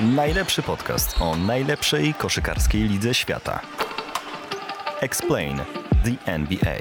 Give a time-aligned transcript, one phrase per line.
[0.00, 3.60] Najlepszy podcast o najlepszej koszykarskiej lidze świata.
[5.00, 5.56] Explain
[6.04, 6.76] the NBA.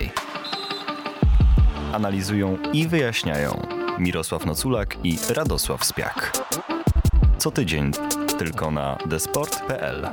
[1.94, 3.68] Analizują i wyjaśniają
[4.00, 6.32] Mirosław Noculak i Radosław Spiak.
[7.38, 7.92] Co tydzień
[8.38, 10.10] tylko na desport.pl.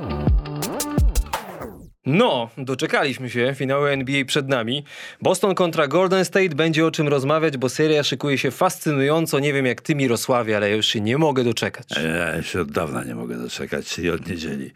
[2.07, 4.84] No, doczekaliśmy się, finały NBA przed nami.
[5.23, 9.39] Boston kontra Golden State będzie o czym rozmawiać, bo seria szykuje się fascynująco.
[9.39, 11.89] Nie wiem jak ty Mirosławie, ale ja już się nie mogę doczekać.
[12.36, 14.71] Ja się od dawna nie mogę doczekać, czyli od niedzieli.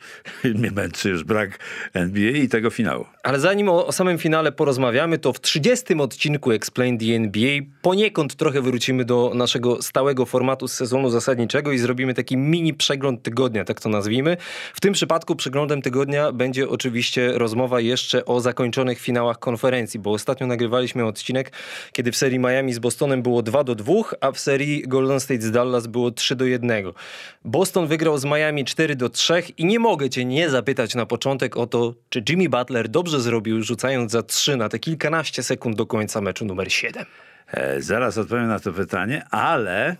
[0.44, 1.58] Mnie męczy już brak
[1.94, 3.04] NBA i tego finału.
[3.22, 8.34] Ale zanim o, o samym finale porozmawiamy, to w 30 odcinku Explain the NBA poniekąd
[8.34, 13.64] trochę wrócimy do naszego stałego formatu z sezonu zasadniczego i zrobimy taki mini przegląd tygodnia,
[13.64, 14.36] tak to nazwijmy.
[14.74, 20.46] W tym przypadku przeglądem tygodnia będzie oczywiście rozmowa jeszcze o zakończonych finałach konferencji, bo ostatnio
[20.46, 21.52] nagrywaliśmy odcinek,
[21.92, 25.42] kiedy w serii Miami z Bostonem było 2 do 2, a w serii Golden State
[25.42, 26.70] z Dallas było 3 do 1.
[27.44, 31.56] Boston wygrał z Miami 4 do 3 i nie mogę cię nie zapytać na początek
[31.56, 35.86] o to, czy Jimmy Butler dobrze zrobił rzucając za 3 na te kilkanaście sekund do
[35.86, 37.04] końca meczu numer 7.
[37.52, 39.96] E, zaraz odpowiem na to pytanie, ale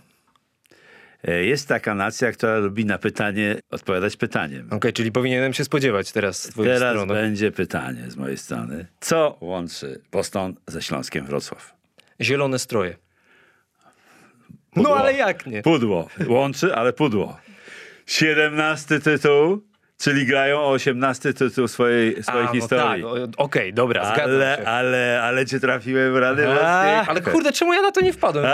[1.25, 4.67] jest taka nacja, która lubi na pytanie odpowiadać pytaniem.
[4.67, 7.15] Okej, okay, czyli powinienem się spodziewać teraz z twojej Teraz strony.
[7.15, 8.87] będzie pytanie z mojej strony.
[9.01, 11.75] Co łączy Boston ze Śląskiem Wrocław?
[12.21, 12.97] Zielone stroje.
[14.71, 14.95] Pudło.
[14.95, 15.63] No ale jak nie?
[15.63, 16.09] Pudło.
[16.27, 17.39] Łączy, ale pudło.
[18.07, 19.68] 17 tytuł,
[20.01, 23.03] czyli grają o 18 tytuł swojej, swojej A, historii.
[23.03, 24.65] No tak, o- okej, dobra, zgadzam ale, się.
[24.69, 26.95] ale, ale cię trafiłem w rady A, własnej.
[27.09, 28.47] ale kurde, czemu ja na to nie wpadłem?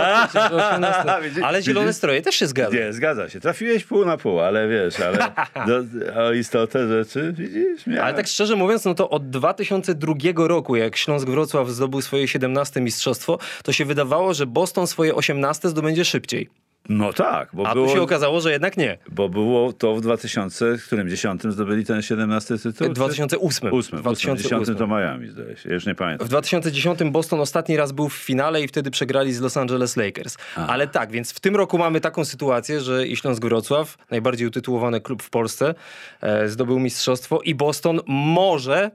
[0.52, 1.02] 18.
[1.22, 2.76] Widzisz- Ale zielone stroje też się zgadza.
[2.76, 3.40] Nie, zgadza się.
[3.40, 5.18] Trafiłeś pół na pół, ale wiesz, ale
[5.68, 5.82] do,
[6.22, 8.04] o istotę rzeczy, widzisz, miałem.
[8.04, 12.80] Ale tak szczerze mówiąc, no to od 2002 roku, jak Śląsk Wrocław zdobył swoje 17
[12.80, 16.48] mistrzostwo, to się wydawało, że Boston swoje 18 zdobędzie szybciej.
[16.88, 18.98] No tak, bo A było, tu się okazało, że jednak nie.
[19.12, 22.89] bo było to w 2000, w którym 10 zdobyli ten 17 tytuł?
[22.89, 23.74] W 2008.
[23.74, 24.64] 8, 2008.
[24.64, 25.68] 10 to Miami, zdaje się.
[25.68, 26.27] Ja już nie pamiętam.
[26.27, 30.36] W 2010 Boston ostatni raz był w finale i wtedy przegrali z Los Angeles Lakers.
[30.56, 35.01] Ale tak, więc w tym roku mamy taką sytuację, że i Śląsk Wrocław, najbardziej utytułowany
[35.01, 35.74] klub w Polsce,
[36.20, 38.90] e, zdobył mistrzostwo i Boston może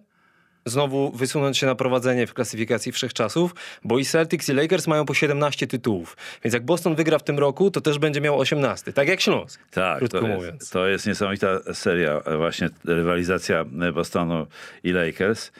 [0.69, 5.13] znowu wysunąć się na prowadzenie w klasyfikacji wszechczasów, bo i Celtics i Lakers mają po
[5.13, 6.18] 17 tytułów.
[6.44, 9.62] Więc jak Boston wygra w tym roku, to też będzie miał 18, tak jak Śląsk.
[9.72, 10.62] Tak, krótko to mówiąc.
[10.62, 14.47] jest, to jest niesamowita seria, właśnie rywalizacja Bostonu
[14.84, 15.52] i Lakers.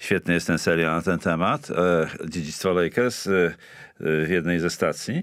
[0.00, 1.70] Świetny jest ten serial na ten temat.
[1.70, 3.54] E, Dziedzictwo Lakers e, e,
[4.26, 5.22] w jednej ze stacji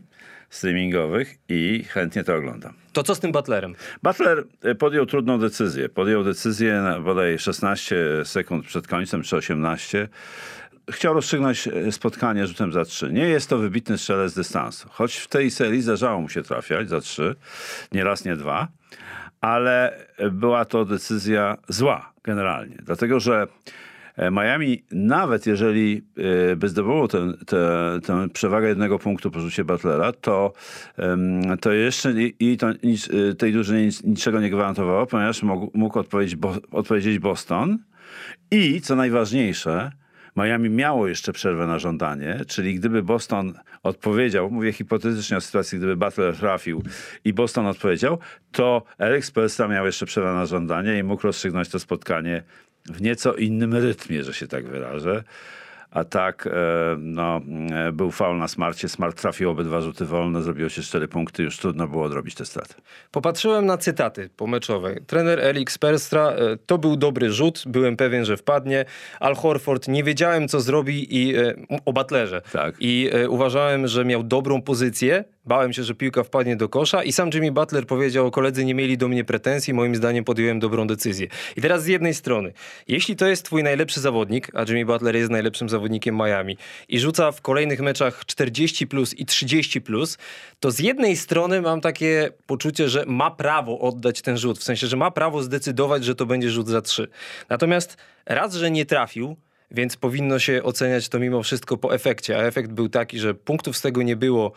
[0.49, 2.82] streamingowych i chętnie to oglądam.
[2.93, 3.75] To co z tym Butlerem?
[4.03, 5.89] Butler e, podjął trudną decyzję.
[5.89, 10.09] Podjął decyzję na bodaj 16 sekund przed końcem, czy 18.
[10.91, 13.13] Chciał rozstrzygnąć e, spotkanie rzutem za 3.
[13.13, 14.89] Nie jest to wybitny strzelec z dystansu.
[14.91, 17.35] Choć w tej serii zdarzało mu się trafiać za 3.
[17.91, 18.67] Nie raz, nie dwa.
[19.41, 22.75] Ale była to decyzja zła generalnie.
[22.83, 23.47] Dlatego, że
[24.17, 26.01] Miami, nawet jeżeli
[26.51, 27.33] e, by zdobyło tę,
[28.33, 30.53] przewagę jednego punktu po rzucie Butlera, to,
[31.61, 35.99] to jeszcze i, to nic, e, tej drużynie nic, niczego nie gwarantowało, ponieważ mógł, mógł
[35.99, 37.77] odpowiedzieć, bo, odpowiedzieć Boston.
[38.51, 39.91] I, co najważniejsze,
[40.35, 43.53] Miami miało jeszcze przerwę na żądanie, czyli gdyby Boston
[43.83, 46.83] odpowiedział, mówię hipotetycznie o sytuacji, gdyby Butler trafił
[47.25, 48.19] i Boston odpowiedział,
[48.51, 52.43] to Eric Spolstra miał jeszcze przerwę na żądanie i mógł rozstrzygnąć to spotkanie
[52.85, 55.23] w nieco innym rytmie, że się tak wyrażę.
[55.93, 56.51] A tak, e,
[56.99, 58.89] no, e, był faul na Smarcie.
[58.89, 62.73] Smart trafił obydwa rzuty wolne, zrobiło się cztery punkty, już trudno było odrobić te straty.
[63.11, 64.95] Popatrzyłem na cytaty pomeczowe.
[65.07, 68.85] Trener Elik Sperstra, e, to był dobry rzut, byłem pewien, że wpadnie.
[69.19, 71.33] Al Horford, nie wiedziałem, co zrobi i
[71.85, 72.41] o Butlerze.
[72.51, 72.75] Tak.
[72.79, 75.23] I uważałem, że miał dobrą pozycję.
[75.45, 78.97] Bałem się, że piłka wpadnie do kosza i sam Jimmy Butler powiedział, koledzy nie mieli
[78.97, 81.27] do mnie pretensji, moim zdaniem podjąłem dobrą decyzję.
[81.55, 82.53] I teraz z jednej strony,
[82.87, 86.57] jeśli to jest twój najlepszy zawodnik, a Jimmy Butler jest najlepszym zawodnikiem Miami
[86.89, 90.17] i rzuca w kolejnych meczach 40 plus i 30 plus,
[90.59, 94.87] to z jednej strony mam takie poczucie, że ma prawo oddać ten rzut, w sensie,
[94.87, 97.07] że ma prawo zdecydować, że to będzie rzut za 3.
[97.49, 99.35] Natomiast raz, że nie trafił,
[99.71, 103.77] więc powinno się oceniać to mimo wszystko po efekcie, a efekt był taki, że punktów
[103.77, 104.51] z tego nie było,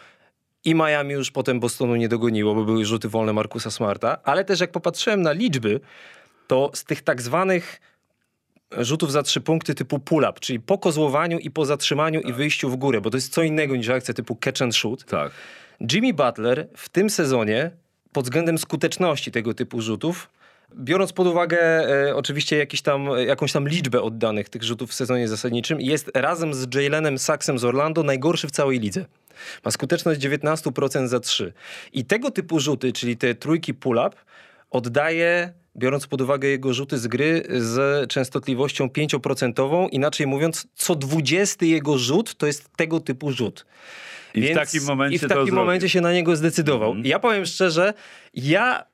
[0.67, 4.61] i Miami już potem Bostonu nie dogoniło, bo były rzuty wolne Markusa Smarta, ale też
[4.61, 5.81] jak popatrzyłem na liczby,
[6.47, 7.81] to z tych tak zwanych
[8.79, 12.77] rzutów za trzy punkty typu pull-up, czyli po kozłowaniu i po zatrzymaniu i wyjściu w
[12.77, 15.05] górę, bo to jest co innego niż akcja typu catch and shoot.
[15.05, 15.33] Tak.
[15.93, 17.71] Jimmy Butler w tym sezonie
[18.13, 20.29] pod względem skuteczności tego typu rzutów,
[20.75, 21.59] biorąc pod uwagę
[22.09, 26.55] e, oczywiście jakiś tam, jakąś tam liczbę oddanych tych rzutów w sezonie zasadniczym, jest razem
[26.55, 29.05] z Jalenem Saksem z Orlando najgorszy w całej lidze.
[29.65, 31.53] Ma skuteczność 19% za 3.
[31.93, 34.17] I tego typu rzuty, czyli te trójki pull-up,
[34.71, 41.67] oddaje, biorąc pod uwagę jego rzuty z gry, z częstotliwością 5%, inaczej mówiąc, co 20
[41.67, 43.67] jego rzut to jest tego typu rzut.
[44.35, 46.89] I w takim momencie I w takim momencie się na niego zdecydował.
[46.89, 47.07] Mhm.
[47.07, 47.95] Ja powiem szczerze,
[48.35, 48.85] ja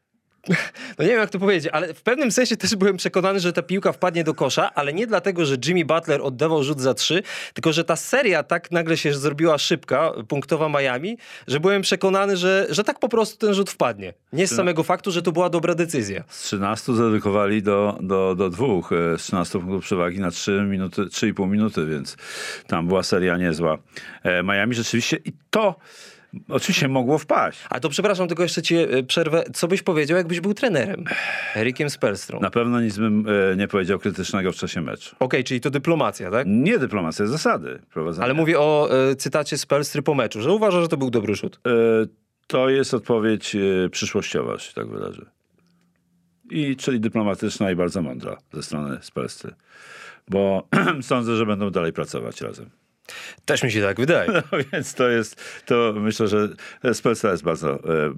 [0.99, 3.62] no nie wiem jak to powiedzieć, ale w pewnym sensie też byłem przekonany, że ta
[3.62, 7.23] piłka wpadnie do kosza, ale nie dlatego, że Jimmy Butler oddawał rzut za trzy,
[7.55, 12.67] tylko że ta seria tak nagle się zrobiła szybka, punktowa Miami, że byłem przekonany, że,
[12.71, 14.15] że tak po prostu ten rzut wpadnie.
[14.33, 16.25] Nie z samego faktu, że to była dobra decyzja.
[16.29, 21.03] Z 13 zredukowali do, do, do dwóch, e, z 13 punktów przewagi na 3 minuty,
[21.03, 22.17] 3,5 minuty, więc
[22.67, 23.79] tam była seria niezła.
[24.23, 25.77] E, Miami rzeczywiście i to
[26.49, 27.58] oczywiście mogło wpaść.
[27.70, 29.44] A to przepraszam, tylko jeszcze ci e, przerwę.
[29.55, 31.05] Co byś powiedział, jakbyś był trenerem?
[31.56, 32.40] Ericiem Spelstrą.
[32.40, 35.17] Na pewno nic bym e, nie powiedział krytycznego w czasie meczu.
[35.19, 36.46] Okej, czyli to dyplomacja, tak?
[36.50, 38.25] Nie dyplomacja, zasady prowadzenia.
[38.25, 41.61] Ale mówię o e, cytacie Spelstry po meczu, że uważa, że to był dobry rzut.
[41.67, 41.70] E,
[42.46, 45.26] to jest odpowiedź e, przyszłościowa, się tak wydarzy.
[46.50, 49.55] I czyli dyplomatyczna i bardzo mądra ze strony Spelstry.
[50.28, 50.69] Bo
[51.02, 52.70] sądzę, że będą dalej pracować razem.
[53.44, 54.31] Też mi się tak wydaje.
[54.52, 56.49] No więc to jest, to myślę, że
[56.93, 58.12] Spelsa jest bardzo, e, e,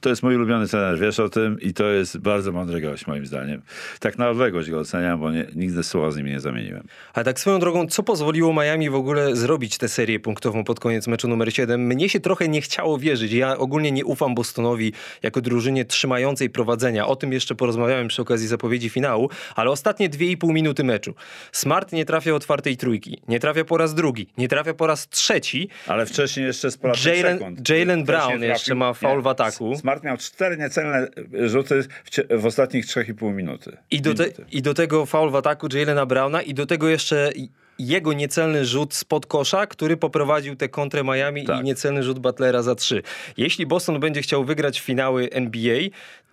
[0.00, 3.26] to jest mój ulubiony trener, wiesz o tym i to jest bardzo mądry gość moim
[3.26, 3.62] zdaniem.
[4.00, 6.82] Tak na odległość go oceniam, bo nie, nigdy słowa z nim nie zamieniłem.
[7.14, 11.06] Ale tak swoją drogą, co pozwoliło Miami w ogóle zrobić tę serię punktową pod koniec
[11.06, 11.80] meczu numer 7?
[11.80, 13.32] Mnie się trochę nie chciało wierzyć.
[13.32, 14.92] Ja ogólnie nie ufam Bostonowi
[15.22, 17.06] jako drużynie trzymającej prowadzenia.
[17.06, 21.14] O tym jeszcze porozmawiałem przy okazji zapowiedzi finału, ale ostatnie 2,5 minuty meczu.
[21.52, 25.68] Smart nie trafia otwartej trójki, nie trafia po raz drugi, nie trafia po raz trzeci.
[25.86, 27.68] Ale wcześniej jeszcze z ponad Jalen- sekund.
[27.68, 29.76] Jalen Brown jeszcze ma faul w ataku.
[29.76, 31.08] Smart miał cztery niecelne
[31.46, 33.76] rzuty w, w ostatnich 3,5 minuty.
[33.90, 34.44] I do, te, Minuty.
[34.52, 37.30] I do tego faul w ataku Jalena Browna i do tego jeszcze
[37.78, 41.60] jego niecelny rzut spod kosza, który poprowadził tę kontrę Miami Tak.
[41.60, 43.02] i niecelny rzut Butlera za trzy.
[43.36, 45.78] Jeśli Boston będzie chciał wygrać finały NBA,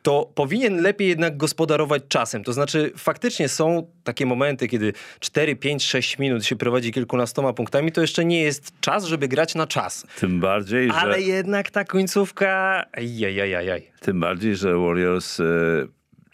[0.06, 2.44] to powinien lepiej jednak gospodarować czasem.
[2.44, 7.92] To znaczy faktycznie są takie momenty, kiedy 4, 5, 6 minut się prowadzi kilkunastoma punktami,
[7.92, 10.07] to jeszcze nie jest czas, żeby grać na czas.
[10.19, 10.94] Tym bardziej, że...
[10.94, 12.84] Ale jednak ta końcówka...
[12.92, 13.92] Ajajajajaj.
[14.00, 15.44] Tym bardziej, że Warriors e,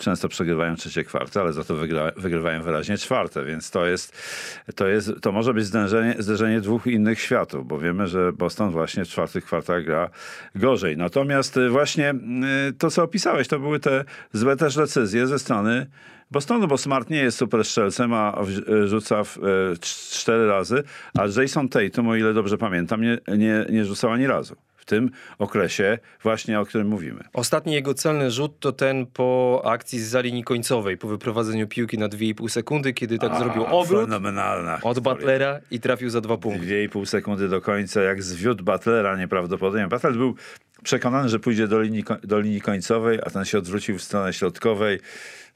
[0.02, 4.18] często przegrywają trzecie kwarty, ale za to wygra, wygrywają wyraźnie czwarte, więc to jest,
[4.76, 9.06] to jest, to może być zderzenie, zderzenie dwóch innych światów, bo wiemy, że Boston właśnie
[9.06, 10.10] w czwartych kwartach gra
[10.56, 10.98] gorzej.
[10.98, 12.16] Natomiast e, właśnie e,
[12.78, 15.86] to, co opisałeś, to były te złe też decyzje ze strony
[16.32, 19.38] Bostonu, bo Smart nie jest super strzelcem, a w- rzuca w,
[19.80, 20.84] cz- cztery razy,
[21.20, 24.56] a Jason Tatum, o ile dobrze pamiętam, nie, nie, nie rzucał ani razu.
[24.82, 27.24] W tym okresie właśnie, o którym mówimy.
[27.34, 31.98] Ostatni jego celny rzut to ten po akcji z za linii końcowej, po wyprowadzeniu piłki
[31.98, 35.16] na 2,5 sekundy, kiedy tak zrobił obrót Fenomenalna od historia.
[35.16, 36.62] Butlera i trafił za dwa punkty.
[36.62, 39.88] Dwie i pół sekundy do końca, jak zwiódł Butlera nieprawdopodobnie.
[39.88, 40.36] Butler był
[40.84, 45.00] przekonany, że pójdzie do linii, do linii końcowej, a ten się odwrócił w stronę środkowej.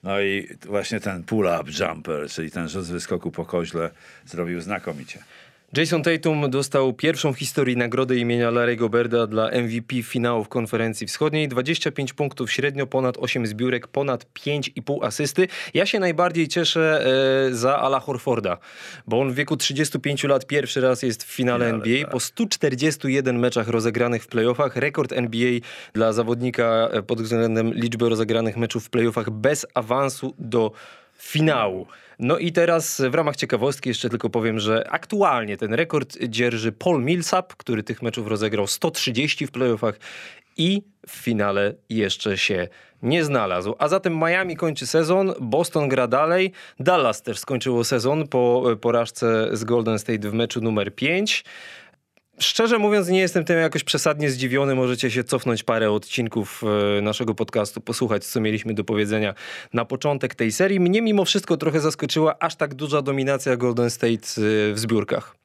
[0.03, 3.89] No i właśnie ten pull-up jumper, czyli ten rzut z wyskoku po koźle
[4.25, 5.19] zrobił znakomicie.
[5.77, 11.47] Jason Tatum dostał pierwszą w historii nagrodę imienia Larry'ego Berda dla MVP finałów konferencji wschodniej.
[11.47, 15.47] 25 punktów średnio, ponad 8 zbiórek, ponad 5,5 asysty.
[15.73, 17.05] Ja się najbardziej cieszę
[17.49, 18.57] e, za Ala Horforda,
[19.07, 22.03] bo on w wieku 35 lat pierwszy raz jest w finale Finale, NBA.
[22.03, 22.11] tak.
[22.11, 25.59] Po 141 meczach rozegranych w playoffach, rekord NBA
[25.93, 30.71] dla zawodnika e, pod względem liczby rozegranych meczów w playoffach bez awansu do
[31.19, 31.87] finału.
[32.19, 37.03] No i teraz w ramach ciekawostki jeszcze tylko powiem, że aktualnie ten rekord dzierży Paul
[37.03, 39.99] Millsap, który tych meczów rozegrał 130 w playoffach
[40.57, 42.67] i w finale jeszcze się
[43.03, 43.75] nie znalazł.
[43.79, 49.63] A zatem Miami kończy sezon, Boston gra dalej, Dallas też skończyło sezon po porażce z
[49.63, 51.45] Golden State w meczu numer 5.
[52.39, 54.75] Szczerze mówiąc, nie jestem tym jakoś przesadnie zdziwiony.
[54.75, 56.63] Możecie się cofnąć parę odcinków
[56.97, 59.33] e, naszego podcastu, posłuchać, co mieliśmy do powiedzenia
[59.73, 60.79] na początek tej serii.
[60.79, 65.44] Mnie mimo wszystko trochę zaskoczyła aż tak duża dominacja Golden State e, w zbiórkach.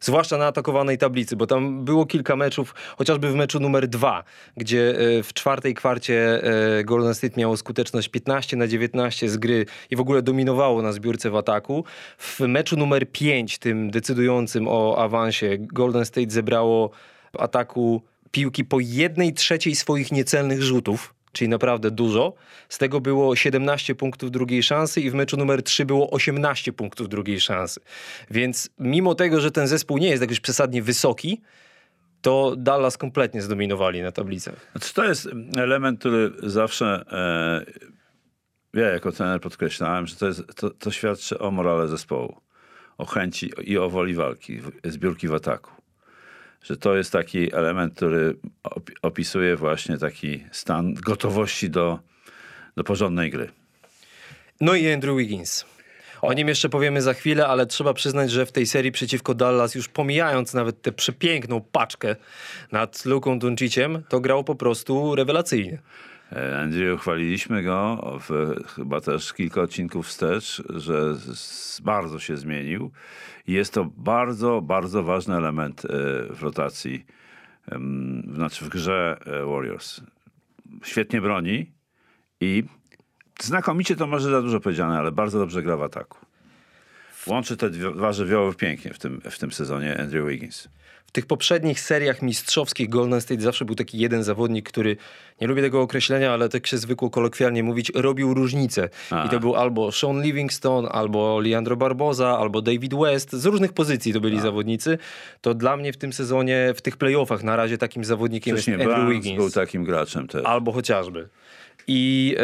[0.00, 4.24] Zwłaszcza na atakowanej tablicy, bo tam było kilka meczów, chociażby w meczu numer dwa,
[4.56, 6.42] gdzie e, w czwartej kwarcie
[6.78, 10.92] e, Golden State miało skuteczność 15 na 19 z gry i w ogóle dominowało na
[10.92, 11.84] zbiórce w ataku.
[12.18, 16.90] W meczu numer 5, tym decydującym o awansie, Golden State zebrało
[17.38, 21.17] ataku piłki po jednej trzeciej swoich niecelnych rzutów.
[21.38, 22.34] Czyli naprawdę dużo.
[22.68, 27.08] Z tego było 17 punktów drugiej szansy i w meczu numer 3 było 18 punktów
[27.08, 27.80] drugiej szansy.
[28.30, 31.40] Więc mimo tego, że ten zespół nie jest jakoś przesadnie wysoki,
[32.22, 34.70] to Dallas kompletnie zdominowali na tablicach.
[34.72, 37.04] Znaczy, to jest element, który zawsze
[38.74, 42.40] e, ja jako trener podkreślałem, że to, jest, to, to świadczy o morale zespołu,
[42.98, 45.77] o chęci i o woli walki, zbiórki w ataku.
[46.62, 51.98] Że to jest taki element, który op- opisuje właśnie taki stan gotowości do,
[52.76, 53.50] do porządnej gry.
[54.60, 55.64] No i Andrew Wiggins.
[56.22, 59.74] O nim jeszcze powiemy za chwilę, ale trzeba przyznać, że w tej serii przeciwko Dallas,
[59.74, 62.16] już pomijając nawet tę przepiękną paczkę
[62.72, 65.78] nad Luką Donciciem, to grał po prostu rewelacyjnie.
[66.32, 72.90] E, Andrew, chwaliliśmy go w, chyba też kilka odcinków wstecz, że z, bardzo się zmienił.
[73.46, 75.88] Jest to bardzo, bardzo ważny element e,
[76.34, 77.06] w rotacji,
[78.34, 80.00] znaczy w grze e, Warriors.
[80.84, 81.72] Świetnie broni
[82.40, 82.64] i
[83.40, 86.18] znakomicie to może za dużo powiedziane, ale bardzo dobrze gra w ataku.
[87.26, 90.68] Łączy te dwa żywioły pięknie w tym, w tym sezonie Andrew Wiggins.
[91.06, 94.96] W tych poprzednich seriach mistrzowskich Golden State zawsze był taki jeden zawodnik, który,
[95.40, 98.88] nie lubię tego określenia, ale tak się zwykło kolokwialnie mówić, robił różnicę.
[99.10, 99.26] A.
[99.26, 103.32] I to był albo Sean Livingston, albo Leandro Barboza, albo David West.
[103.32, 104.98] Z różnych pozycji to byli zawodnicy.
[105.40, 108.82] To dla mnie w tym sezonie, w tych playoffach na razie takim zawodnikiem Wcześniej jest
[108.84, 109.36] Andrew Barnes Wiggins.
[109.36, 110.44] był takim graczem też.
[110.44, 111.28] Albo chociażby.
[111.90, 112.42] I e,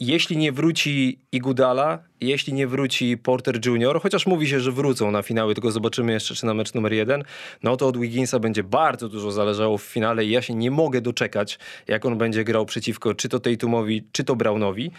[0.00, 5.22] jeśli nie wróci Igudala, jeśli nie wróci Porter Jr., chociaż mówi się, że wrócą na
[5.22, 7.24] finały, tylko zobaczymy jeszcze, czy na mecz numer jeden,
[7.62, 11.00] no to od Wigginsa będzie bardzo dużo zależało w finale i ja się nie mogę
[11.00, 14.90] doczekać, jak on będzie grał przeciwko czy to Tatumowi, czy to Brownowi.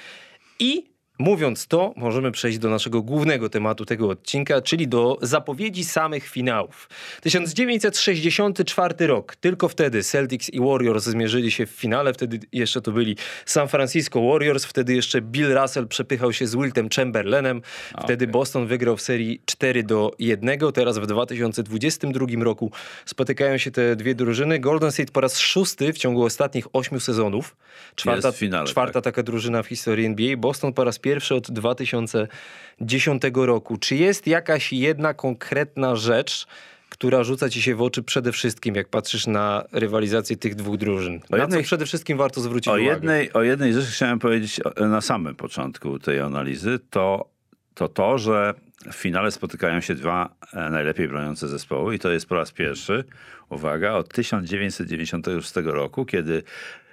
[0.60, 6.28] I Mówiąc to, możemy przejść do naszego głównego tematu tego odcinka, czyli do zapowiedzi samych
[6.28, 6.90] finałów.
[7.22, 9.36] 1964 rok.
[9.36, 12.14] Tylko wtedy Celtics i Warriors zmierzyli się w finale.
[12.14, 14.66] Wtedy jeszcze to byli San Francisco Warriors.
[14.66, 17.62] Wtedy jeszcze Bill Russell przepychał się z Wiltem Chamberlainem.
[18.04, 20.60] Wtedy Boston wygrał w serii 4 do 1.
[20.74, 22.72] Teraz w 2022 roku
[23.06, 24.60] spotykają się te dwie drużyny.
[24.60, 27.56] Golden State po raz szósty w ciągu ostatnich ośmiu sezonów.
[27.96, 29.04] Czwarta, finale, czwarta tak.
[29.04, 30.38] taka drużyna w historii NBA.
[30.38, 33.78] Boston po raz pierwszy od 2010 roku.
[33.78, 36.48] Czy jest jakaś jedna konkretna rzecz,
[36.90, 41.20] która rzuca ci się w oczy przede wszystkim, jak patrzysz na rywalizację tych dwóch drużyn?
[41.30, 42.86] Na jednej- co przede wszystkim warto zwrócić O uwagę?
[42.90, 47.30] jednej, o jednej rzeczy chciałem powiedzieć o- na samym początku tej analizy, to
[47.74, 48.54] to, to że
[48.92, 53.04] w finale spotykają się dwa e, najlepiej broniące zespoły i to jest po raz pierwszy,
[53.50, 56.44] uwaga, od 1996 roku, kiedy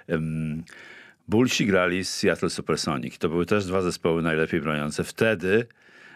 [0.07, 0.63] um,
[1.27, 3.17] Bullsi grali z Seattle Supersonic.
[3.17, 5.65] To były też dwa zespoły najlepiej broniące wtedy e,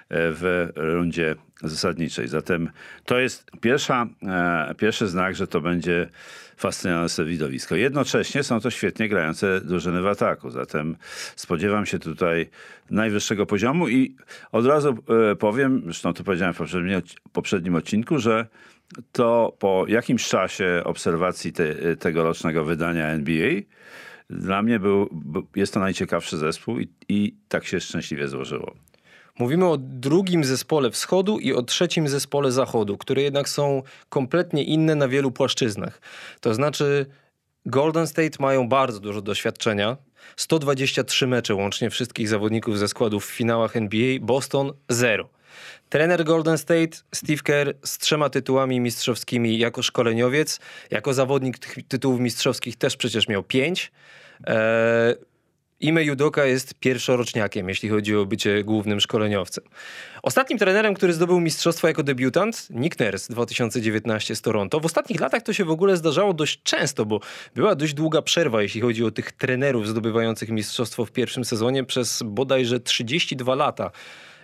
[0.09, 2.27] w rundzie zasadniczej.
[2.27, 2.69] Zatem
[3.05, 6.09] to jest pierwsza, e, pierwszy znak, że to będzie
[6.57, 7.75] fascynujące widowisko.
[7.75, 10.49] Jednocześnie są to świetnie grające drużyny w ataku.
[10.49, 10.97] Zatem
[11.35, 12.49] spodziewam się tutaj
[12.89, 14.15] najwyższego poziomu i
[14.51, 14.97] od razu
[15.31, 17.01] e, powiem, zresztą to powiedziałem w poprzednim,
[17.33, 18.45] poprzednim odcinku, że
[19.11, 23.51] to po jakimś czasie obserwacji te, tegorocznego wydania NBA
[24.29, 25.09] dla mnie był,
[25.55, 28.75] jest to najciekawszy zespół i, i tak się szczęśliwie złożyło.
[29.39, 34.95] Mówimy o drugim zespole wschodu i o trzecim zespole zachodu, które jednak są kompletnie inne
[34.95, 36.01] na wielu płaszczyznach.
[36.41, 37.05] To znaczy,
[37.65, 39.97] Golden State mają bardzo dużo doświadczenia.
[40.35, 45.29] 123 mecze łącznie wszystkich zawodników ze składów w finałach NBA, Boston 0.
[45.89, 50.59] Trener Golden State, Steve Kerr z trzema tytułami mistrzowskimi jako szkoleniowiec,
[50.91, 53.91] jako zawodnik tych tytułów mistrzowskich też przecież miał pięć.
[54.47, 55.15] Eee,
[55.79, 59.63] Ime Judoka jest pierwszoroczniakiem, jeśli chodzi o bycie głównym szkoleniowcem.
[60.23, 64.79] Ostatnim trenerem, który zdobył mistrzostwo jako debiutant, Nick Nurse 2019 z Toronto.
[64.79, 67.19] W ostatnich latach to się w ogóle zdarzało dość często, bo
[67.55, 72.23] była dość długa przerwa, jeśli chodzi o tych trenerów zdobywających mistrzostwo w pierwszym sezonie przez
[72.25, 73.91] bodajże 32 lata.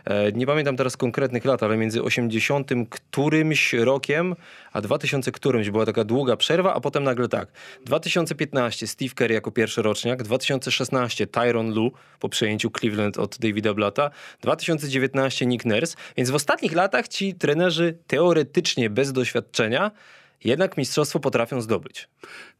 [0.06, 4.36] E, Nie pamiętam teraz konkretnych lat, ale między 80 którymś rokiem,
[4.74, 7.52] a 2000 którymś była taka długa przerwa, a potem nagle tak.
[7.86, 14.12] 2015 Steve Kerr jako pierwszy roczniak, 2016 Tyron Lu po przejęciu Cleveland od Davida Blata,
[14.42, 19.92] 2019 Nick Nurse, więc w ostatnich latach ci trenerzy teoretycznie bez doświadczenia
[20.44, 22.10] jednak mistrzostwo potrafią zdobyć.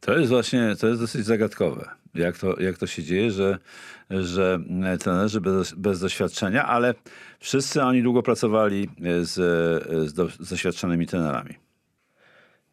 [0.00, 3.58] To jest właśnie, to jest dosyć zagadkowe, jak to, jak to się dzieje, że,
[4.10, 4.58] że
[5.00, 6.94] trenerzy bez, bez doświadczenia, ale
[7.40, 8.90] wszyscy oni długo pracowali
[9.22, 9.32] z,
[10.10, 11.54] z, do, z doświadczonymi trenerami.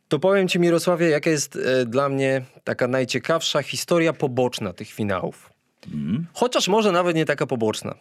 [0.08, 5.54] To powiem ci Mirosławie, jaka jest e, dla mnie taka najciekawsza historia poboczna tych finałów.
[6.34, 7.96] Chociaż może nawet nie taka poboczna.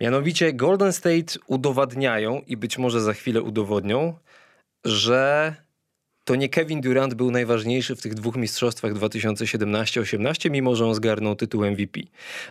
[0.00, 4.14] Mianowicie Golden State udowadniają i być może za chwilę udowodnią,
[4.84, 5.54] że
[6.24, 11.36] to nie Kevin Durant był najważniejszy w tych dwóch mistrzostwach 2017-18, mimo że on zgarnął
[11.36, 12.00] tytuł MVP.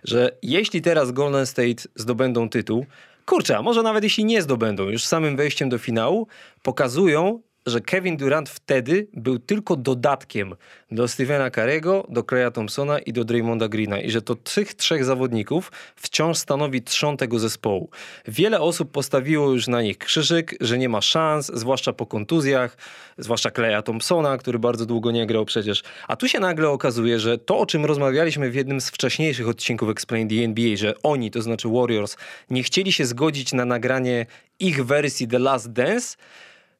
[0.03, 2.85] Że jeśli teraz Golden State zdobędą tytuł,
[3.25, 6.27] kurczę, a może nawet jeśli nie zdobędą, już samym wejściem do finału,
[6.63, 10.55] pokazują, że Kevin Durant wtedy był tylko dodatkiem
[10.91, 15.05] do Stevena Carego, do Claya Thompsona i do Draymonda Greena i że to tych trzech
[15.05, 17.89] zawodników wciąż stanowi trzon tego zespołu.
[18.27, 22.77] Wiele osób postawiło już na nich krzyżyk, że nie ma szans, zwłaszcza po kontuzjach,
[23.17, 25.83] zwłaszcza Claya Thompsona, który bardzo długo nie grał przecież.
[26.07, 29.89] A tu się nagle okazuje, że to, o czym rozmawialiśmy w jednym z wcześniejszych odcinków
[29.89, 32.17] Explain the NBA, że oni, to znaczy Warriors,
[32.49, 34.25] nie chcieli się zgodzić na nagranie
[34.59, 36.17] ich wersji The Last Dance,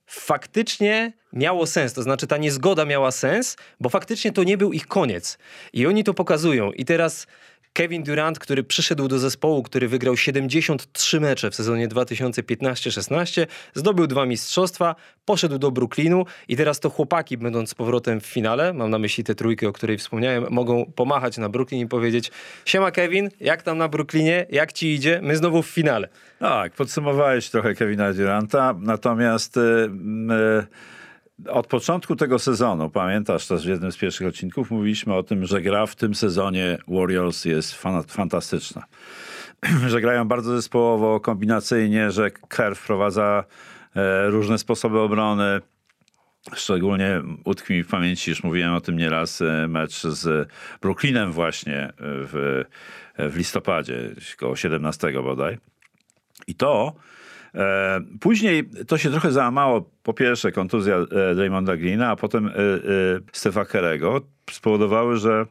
[0.05, 1.93] faktycznie miało sens.
[1.93, 5.37] To znaczy ta niezgoda miała sens, bo faktycznie to nie był ich koniec.
[5.73, 6.71] I oni to pokazują.
[6.71, 7.27] I teraz
[7.73, 14.25] Kevin Durant, który przyszedł do zespołu, który wygrał 73 mecze w sezonie 2015-16, zdobył dwa
[14.25, 18.99] mistrzostwa, poszedł do Brooklynu i teraz to chłopaki, będąc z powrotem w finale, mam na
[18.99, 22.31] myśli tę trójkę, o której wspomniałem, mogą pomachać na Brooklyn i powiedzieć
[22.65, 25.19] siema Kevin, jak tam na Brooklynie, jak ci idzie?
[25.23, 26.09] My znowu w finale.
[26.39, 29.55] Tak, podsumowałeś trochę Kevina Duranta, natomiast...
[29.55, 29.89] Yy,
[30.59, 30.93] yy
[31.49, 35.61] od początku tego sezonu, pamiętasz też w jednym z pierwszych odcinków, mówiliśmy o tym, że
[35.61, 38.83] gra w tym sezonie Warriors jest fantastyczna.
[39.87, 43.43] że grają bardzo zespołowo, kombinacyjnie, że Kerr wprowadza
[43.95, 45.61] e, różne sposoby obrony.
[46.53, 50.49] Szczególnie utkwi mi w pamięci, już mówiłem o tym nieraz, e, mecz z
[50.81, 52.63] Brooklynem właśnie w,
[53.17, 55.57] w listopadzie, około 17 bodaj.
[56.47, 57.22] I to E,
[58.19, 59.89] później to się trochę załamało.
[60.03, 62.51] Po pierwsze kontuzja e, Draymonda Greena, a potem e,
[63.31, 65.45] Stefa Kerego spowodowały, że,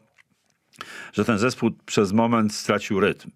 [1.13, 3.31] że ten zespół przez moment stracił rytm.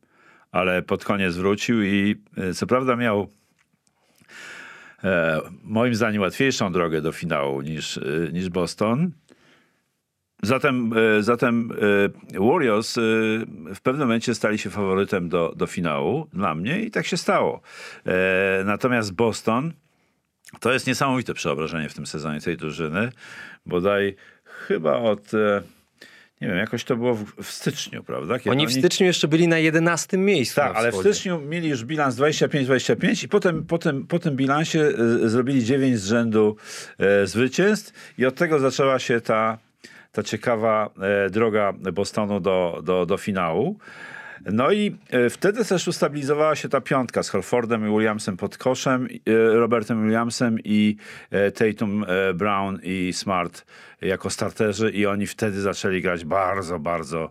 [0.53, 2.17] Ale pod koniec wrócił i
[2.55, 3.31] co prawda miał
[5.63, 8.01] moim zdaniem łatwiejszą drogę do finału niż,
[8.33, 9.11] niż Boston,
[10.43, 11.73] Zatem, e, zatem
[12.35, 13.01] e, Warriors e,
[13.75, 17.61] w pewnym momencie stali się faworytem do, do finału dla mnie i tak się stało.
[18.65, 19.73] Natomiast Boston
[20.61, 23.13] to jest niesamowite przeobrażenie w tym sezonie tej drużyny.
[23.67, 25.33] Bodaj chyba od
[26.41, 28.39] nie wiem, jakoś to było w, w styczniu, prawda?
[28.39, 30.55] Kiedy oni w styczniu jeszcze byli na 11 miejscu.
[30.55, 34.93] Tak, ale w styczniu mieli już bilans 25-25 i potem, potem po tym bilansie
[35.25, 36.57] zrobili 9 z rzędu
[37.25, 39.59] zwycięstw i od tego zaczęła się ta
[40.17, 40.91] ta ciekawa
[41.27, 43.79] e, droga Bostonu do, do, do finału.
[44.53, 49.09] No i e, wtedy też ustabilizowała się ta piątka z Horfordem i Williamsem pod koszem,
[49.27, 50.97] e, Robertem Williamsem i
[51.55, 53.65] Tatum, Brown i Smart
[54.03, 57.31] jako starterzy i oni wtedy zaczęli grać bardzo, bardzo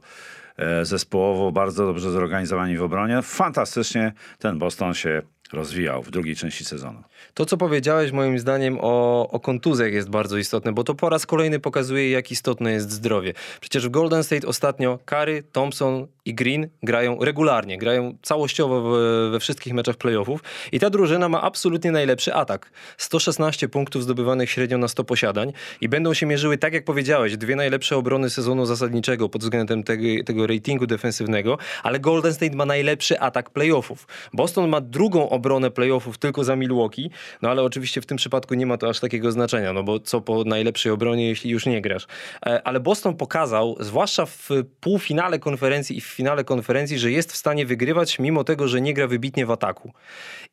[0.84, 3.22] zespołowo, bardzo dobrze zorganizowani w obronie.
[3.22, 5.22] Fantastycznie ten Boston się
[5.54, 7.04] rozwijał w drugiej części sezonu.
[7.34, 11.26] To, co powiedziałeś moim zdaniem o, o kontuzjach jest bardzo istotne, bo to po raz
[11.26, 13.34] kolejny pokazuje, jak istotne jest zdrowie.
[13.62, 19.40] Przecież w Golden State ostatnio Curry, Thompson i Green grają regularnie, grają całościowo w, we
[19.40, 22.72] wszystkich meczach playoffów i ta drużyna ma absolutnie najlepszy atak.
[22.98, 27.56] 116 punktów zdobywanych średnio na 100 posiadań i będą się mierzyły, tak jak powiedziałeś, dwie
[27.56, 33.20] najlepsze obrony sezonu zasadniczego pod względem tego, tego ratingu defensywnego, ale Golden State ma najlepszy
[33.20, 34.08] atak playoffów.
[34.34, 37.10] Boston ma drugą obronę playoffów tylko za Milwaukee,
[37.42, 40.22] no ale oczywiście w tym przypadku nie ma to aż takiego znaczenia, no bo co
[40.22, 42.08] po najlepszej obronie, jeśli już nie grasz.
[42.46, 47.38] E, ale Boston pokazał, zwłaszcza w półfinale konferencji i w finale konferencji, że jest w
[47.38, 49.92] stanie wygrywać, mimo tego, że nie gra wybitnie w ataku.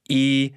[0.08, 0.52] I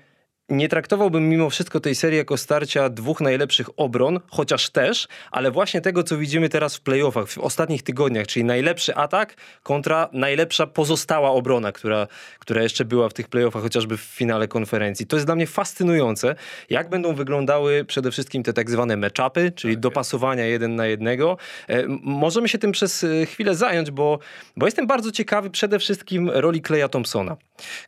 [0.49, 5.81] nie traktowałbym mimo wszystko tej serii jako starcia dwóch najlepszych obron, chociaż też, ale właśnie
[5.81, 11.31] tego, co widzimy teraz w playoffach, w ostatnich tygodniach, czyli najlepszy atak kontra najlepsza pozostała
[11.31, 12.07] obrona, która,
[12.39, 15.07] która jeszcze była w tych playoffach, chociażby w finale konferencji.
[15.07, 16.35] To jest dla mnie fascynujące,
[16.69, 19.81] jak będą wyglądały przede wszystkim te tak zwane matchupy, czyli okay.
[19.81, 21.37] dopasowania jeden na jednego.
[21.67, 24.19] E, możemy się tym przez e, chwilę zająć, bo,
[24.57, 27.37] bo jestem bardzo ciekawy przede wszystkim roli Kleja Thompsona.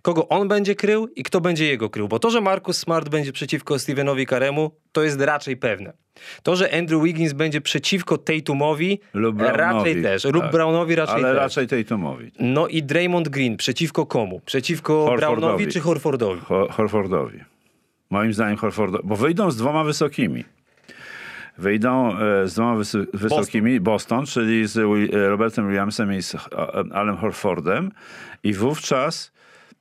[0.02, 3.32] Kogo on będzie krył i kto będzie jego krył, bo to, że Marcus Smart będzie
[3.32, 5.94] przeciwko Stevenowi Karemu, to jest raczej pewne.
[6.44, 10.24] To, że Andrew Wiggins będzie przeciwko Tatumowi, lub raczej też.
[10.24, 10.52] Lub tak.
[10.52, 11.38] Brownowi raczej Ale też.
[11.38, 12.32] raczej Tatumowi.
[12.40, 14.42] No i Draymond Green przeciwko komu?
[14.46, 15.42] Przeciwko Horfordowi.
[15.42, 16.42] Brownowi czy Horfordowi?
[16.42, 17.40] Ho Horfordowi.
[18.10, 19.08] Moim zdaniem Horfordowi.
[19.08, 20.44] Bo wyjdą z dwoma wysokimi.
[21.58, 24.20] Wyjdą e, z dwoma wysy wysokimi, Boston.
[24.20, 26.40] Boston, czyli z e, Robertem Williamsem i z e,
[26.94, 27.92] Alem Horfordem
[28.44, 29.32] i wówczas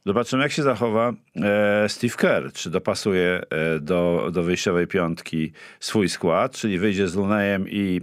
[0.06, 2.52] Zobaczymy, jak się zachowa e, Steve Kerr.
[2.52, 8.00] Czy dopasuje e, do, do wyjściowej piątki swój skład, czyli wyjdzie z Lunejem i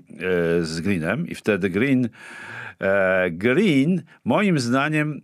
[0.59, 1.27] e, z Greenem.
[1.27, 2.09] I wtedy Green,
[3.31, 5.21] Green moim zdaniem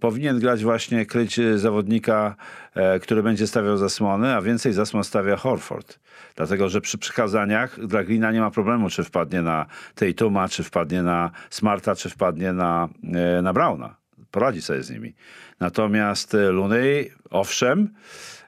[0.00, 2.36] powinien grać właśnie, kryć zawodnika,
[3.02, 5.98] który będzie stawiał zasłony, a więcej zasłon stawia Horford.
[6.36, 11.02] Dlatego, że przy przekazaniach dla Greena nie ma problemu, czy wpadnie na Tatuma, czy wpadnie
[11.02, 12.88] na Smarta, czy wpadnie na,
[13.42, 14.05] na Browna.
[14.36, 15.14] Poradzi sobie z nimi.
[15.60, 17.88] Natomiast Looney, owszem,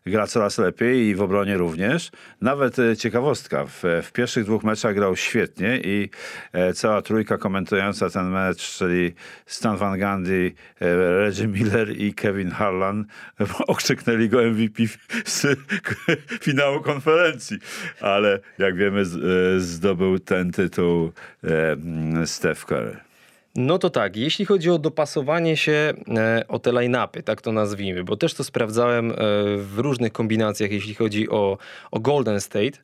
[0.06, 2.10] gra coraz lepiej i w obronie również.
[2.40, 6.10] Nawet e, ciekawostka, w, w pierwszych dwóch meczach grał świetnie i
[6.52, 9.14] e, cała trójka komentująca ten mecz, czyli
[9.46, 13.04] Stan Van Gundy, e, Reggie Miller i Kevin Harlan
[13.66, 14.82] okrzyknęli go MVP
[15.24, 15.46] z
[16.44, 17.58] finału konferencji.
[18.00, 21.12] Ale jak wiemy z, e, zdobył ten tytuł
[21.44, 23.07] e, Steph Curry.
[23.56, 28.04] No to tak, jeśli chodzi o dopasowanie się e, o te line-upy, tak to nazwijmy,
[28.04, 29.14] bo też to sprawdzałem e,
[29.56, 31.58] w różnych kombinacjach, jeśli chodzi o,
[31.90, 32.78] o Golden State.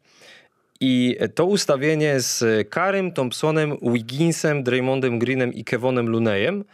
[0.81, 6.65] I to ustawienie z Karym, Thompsonem, Wigginsem, Draymondem Greenem i Kevonem Lunejem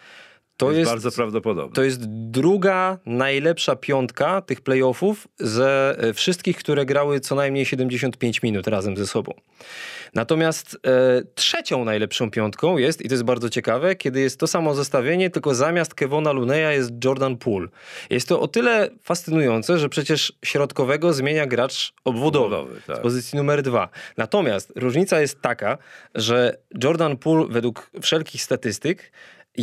[0.61, 1.75] to jest, jest, bardzo prawdopodobne.
[1.75, 8.43] to jest druga najlepsza piątka tych playoffów ze e, wszystkich, które grały co najmniej 75
[8.43, 9.33] minut razem ze sobą.
[10.15, 14.75] Natomiast e, trzecią najlepszą piątką jest, i to jest bardzo ciekawe, kiedy jest to samo
[14.75, 17.69] zestawienie, tylko zamiast Kevona Luneya jest Jordan Poole.
[18.11, 22.97] Jest to o tyle fascynujące, że przecież środkowego zmienia gracz obwodowy, Obwodowy, tak.
[22.97, 23.89] z pozycji numer dwa.
[24.17, 25.79] Natomiast różnica jest taka,
[26.15, 29.13] że Jordan Poole według wszelkich statystyk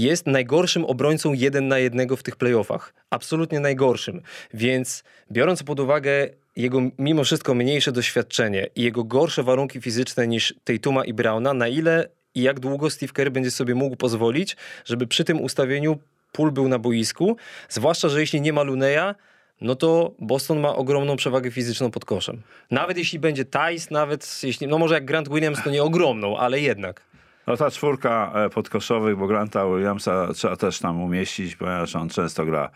[0.01, 2.93] jest najgorszym obrońcą jeden na jednego w tych playoffach.
[3.09, 4.21] Absolutnie najgorszym.
[4.53, 10.53] Więc biorąc pod uwagę jego mimo wszystko mniejsze doświadczenie i jego gorsze warunki fizyczne niż
[10.63, 15.07] Tatuma i Browna, na ile i jak długo Steve Kerr będzie sobie mógł pozwolić, żeby
[15.07, 15.97] przy tym ustawieniu
[16.31, 17.37] Poole był na boisku,
[17.69, 19.15] zwłaszcza, że jeśli nie ma Luneya,
[19.61, 22.41] no to Boston ma ogromną przewagę fizyczną pod koszem.
[22.71, 26.59] Nawet jeśli będzie Tice, nawet jeśli, no może jak Grant Williams, to nie ogromną, ale
[26.59, 27.01] jednak.
[27.47, 32.45] No ta czwórka e, podkoszowych, bo Granta Williamsa trzeba też tam umieścić, ponieważ on często
[32.45, 32.69] gra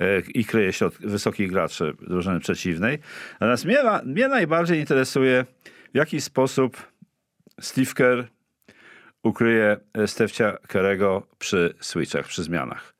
[0.00, 2.98] e, i kryje środ- wysokich graczy drużyny przeciwnej.
[3.32, 5.44] Natomiast mnie, mnie najbardziej interesuje,
[5.94, 6.76] w jaki sposób
[7.60, 8.24] Steve Kerr
[9.22, 12.94] ukryje Stefcia Kerego przy switchach, przy zmianach.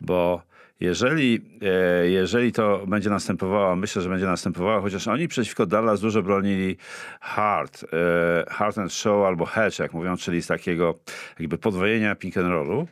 [0.00, 0.42] Bo
[0.80, 6.22] jeżeli, e, jeżeli to będzie następowało, myślę, że będzie następowało, chociaż oni przeciwko Dallas dużo
[6.22, 6.76] bronili
[7.20, 10.98] hard, e, hard and show albo hedge, jak mówią, czyli z takiego
[11.38, 12.86] jakby podwojenia pick and rollu.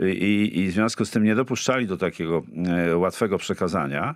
[0.00, 2.42] I, I w związku z tym nie dopuszczali do takiego
[2.88, 4.14] e, łatwego przekazania.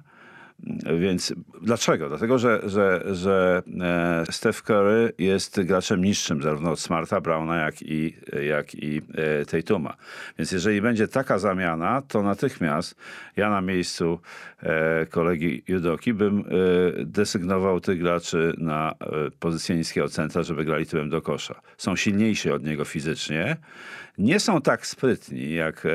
[1.01, 2.09] Więc dlaczego?
[2.09, 7.83] Dlatego, że, że, że e, Steph Curry jest graczem niższym zarówno od Smarta, Browna, jak
[7.83, 8.17] i,
[8.49, 9.97] jak i e, Tatuma.
[10.39, 12.97] Więc jeżeli będzie taka zamiana, to natychmiast
[13.37, 14.21] ja na miejscu
[14.63, 16.45] e, kolegi Judoki bym
[17.05, 18.95] desygnował tych graczy na
[19.41, 21.61] pozycję niskiego centra, żeby grali tyłem do kosza.
[21.79, 23.57] Są silniejsi od niego fizycznie.
[24.19, 25.87] Nie są tak sprytni jak,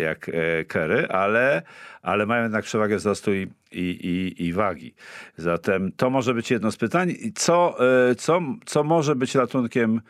[0.00, 0.30] jak
[0.68, 1.62] Kerry, ale,
[2.02, 4.94] ale mają jednak przewagę wzrostu i, i, i, i wagi.
[5.36, 7.14] Zatem to może być jedno z pytań.
[7.34, 7.76] Co,
[8.10, 10.00] e, co, co może być ratunkiem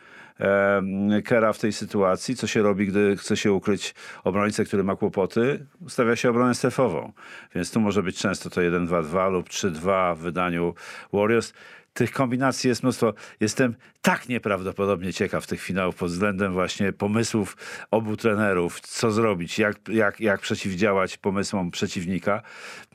[1.25, 2.35] Kera w tej sytuacji?
[2.35, 5.65] Co się robi, gdy chce się ukryć obrońcę, który ma kłopoty?
[5.85, 7.13] Ustawia się obronę strefową.
[7.55, 10.73] Więc tu może być często to 1-2-2 lub 3-2 w wydaniu
[11.13, 11.53] Warriors.
[11.93, 13.13] Tych kombinacji jest mnóstwo.
[13.39, 17.57] Jestem tak nieprawdopodobnie ciekaw tych finałów pod względem właśnie pomysłów
[17.91, 22.41] obu trenerów, co zrobić, jak, jak, jak przeciwdziałać pomysłom przeciwnika,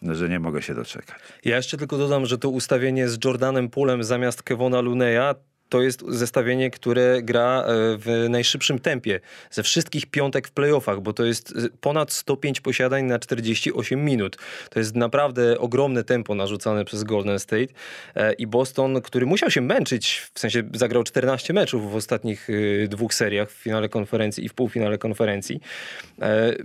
[0.02, 1.18] że nie mogę się doczekać.
[1.44, 5.35] Ja jeszcze tylko dodam, że to ustawienie z Jordanem Poolem zamiast Kevona Luneya
[5.68, 7.64] to jest zestawienie, które gra e,
[7.98, 13.05] w najszybszym tempie ze wszystkich piątek w playoffach, bo to jest e, ponad 105 posiadań
[13.05, 14.38] na 48 minut.
[14.70, 17.66] To jest naprawdę ogromne tempo narzucane przez Golden State
[18.14, 22.48] E, i Boston, który musiał się męczyć, w sensie zagrał 14 meczów w ostatnich
[22.88, 25.61] dwóch seriach, w finale konferencji i w półfinale konferencji,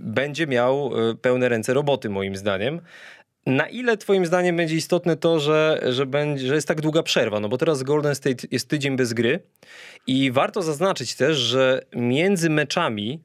[0.00, 2.80] będzie miał pełne ręce roboty moim zdaniem.
[3.46, 7.40] Na ile twoim zdaniem będzie istotne to, że, że, będzie, że jest tak długa przerwa?
[7.40, 9.40] No bo teraz Golden State jest tydzień bez gry
[10.06, 13.22] i warto zaznaczyć też, że między meczami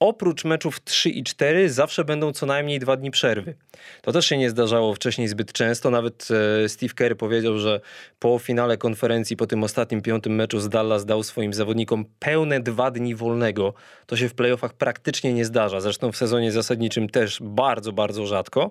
[0.00, 3.54] oprócz meczów 3 i 4 zawsze będą co najmniej dwa dni przerwy.
[4.02, 5.90] To też się nie zdarzało wcześniej zbyt często.
[5.90, 6.28] Nawet
[6.64, 7.80] e, Steve Kerr powiedział, że
[8.18, 12.90] po finale konferencji, po tym ostatnim piątym meczu z Dallas dał swoim zawodnikom pełne dwa
[12.90, 13.74] dni wolnego.
[14.06, 15.80] To się w playoffach praktycznie nie zdarza.
[15.80, 18.70] Zresztą w sezonie zasadniczym też bardzo, bardzo rzadko.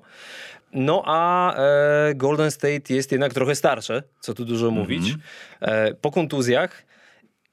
[0.73, 5.15] No a e, Golden State jest jednak trochę starsze, co tu dużo mówić.
[5.61, 6.87] E, po kontuzjach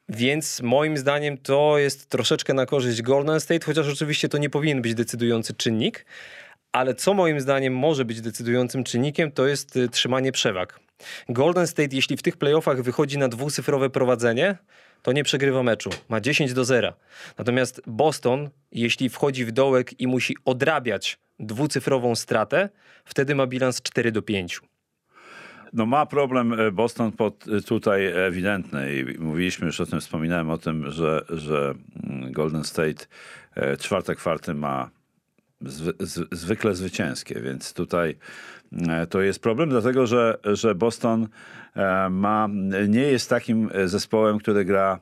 [0.09, 4.83] więc moim zdaniem to jest troszeczkę na korzyść Golden State, chociaż oczywiście to nie powinien
[4.83, 6.07] być decydujący czynnik.
[6.73, 10.81] Ale co moim zdaniem może być decydującym czynnikiem, to jest y, trzymanie przewag.
[11.29, 14.57] Golden State, jeśli w tych playoffach wychodzi na dwucyfrowe prowadzenie,
[15.03, 15.91] to nie przegrywa meczu.
[16.09, 16.93] Ma 10 do 0.
[17.39, 22.69] Natomiast Boston, jeśli wchodzi w dołek i musi odrabiać dwucyfrową stratę,
[23.05, 24.61] wtedy ma bilans 4 do 5.
[25.75, 30.51] No ma problem e, Boston pod, e, tutaj ewidentny i mówiliśmy już o tym, wspominałem
[30.51, 33.07] o tym, że, że mm, Golden State
[33.55, 34.91] e, czwarte kwarty ma
[36.31, 38.17] zwykle zwycięskie, więc tutaj
[39.11, 41.29] to jest problem, dlatego że, że Boston
[42.11, 42.49] ma,
[42.89, 45.01] nie jest takim zespołem, który gra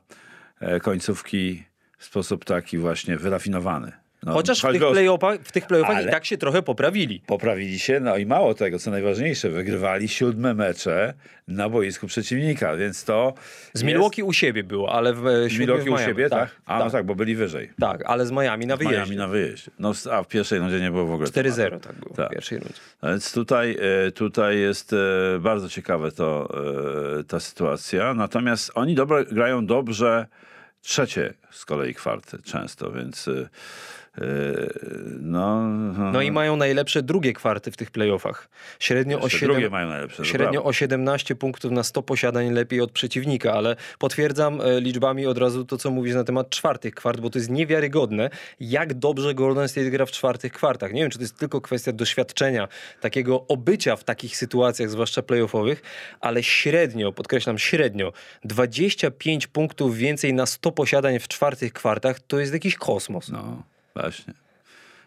[0.81, 1.63] końcówki
[1.97, 4.02] w sposób taki właśnie wyrafinowany.
[4.25, 7.19] No, Chociaż w tych playoffach, w tych playoffach i tak się trochę poprawili.
[7.27, 11.13] poprawili się, no i mało tego, co najważniejsze, wygrywali siódme mecze
[11.47, 15.59] na boisku przeciwnika, więc to Z jest- Milwaukee u siebie było, ale w e, z
[15.59, 16.49] Milwaukee u siebie, tak?
[16.65, 17.69] A no tak, tak, bo byli wyżej.
[17.79, 18.97] tak, ale z Miami na wyjeździe.
[18.99, 19.71] Miami na wyjeździe.
[19.79, 22.27] No, a w pierwszej rundzie nie było w ogóle 4-0 tak było Tak.
[22.29, 22.79] w pierwszej rundzie.
[23.01, 24.97] A Więc tutaj, e, tutaj jest e,
[25.39, 26.49] bardzo ciekawe to,
[27.27, 28.13] ta sytuacja.
[28.13, 30.27] Natomiast oni dobro, grają dobrze
[30.81, 33.29] trzecie z kolei kwarty często, więc
[35.19, 35.67] no...
[36.11, 38.49] No i mają najlepsze drugie kwarty w tych playoffach.
[38.79, 40.17] Średnio, o, Jeszcze 7, drugie mają najlepsze.
[40.17, 45.25] to średnio o 17 punktów na 100 posiadań lepiej od przeciwnika, ale potwierdzam e, liczbami
[45.25, 49.33] od razu to, co mówisz na temat czwartych kwart, bo to jest niewiarygodne, jak dobrze
[49.33, 50.93] Golden State gra w czwartych kwartach.
[50.93, 52.67] Nie wiem, czy to jest tylko kwestia doświadczenia,
[53.01, 55.81] takiego obycia w takich sytuacjach, zwłaszcza playoffowych,
[56.19, 62.53] ale średnio, podkreślam średnio, 25 punktów więcej na 100 posiadań w czwartych kwartach, to jest
[62.53, 63.29] jakiś kosmos.
[63.29, 63.63] No,
[63.95, 64.33] właśnie.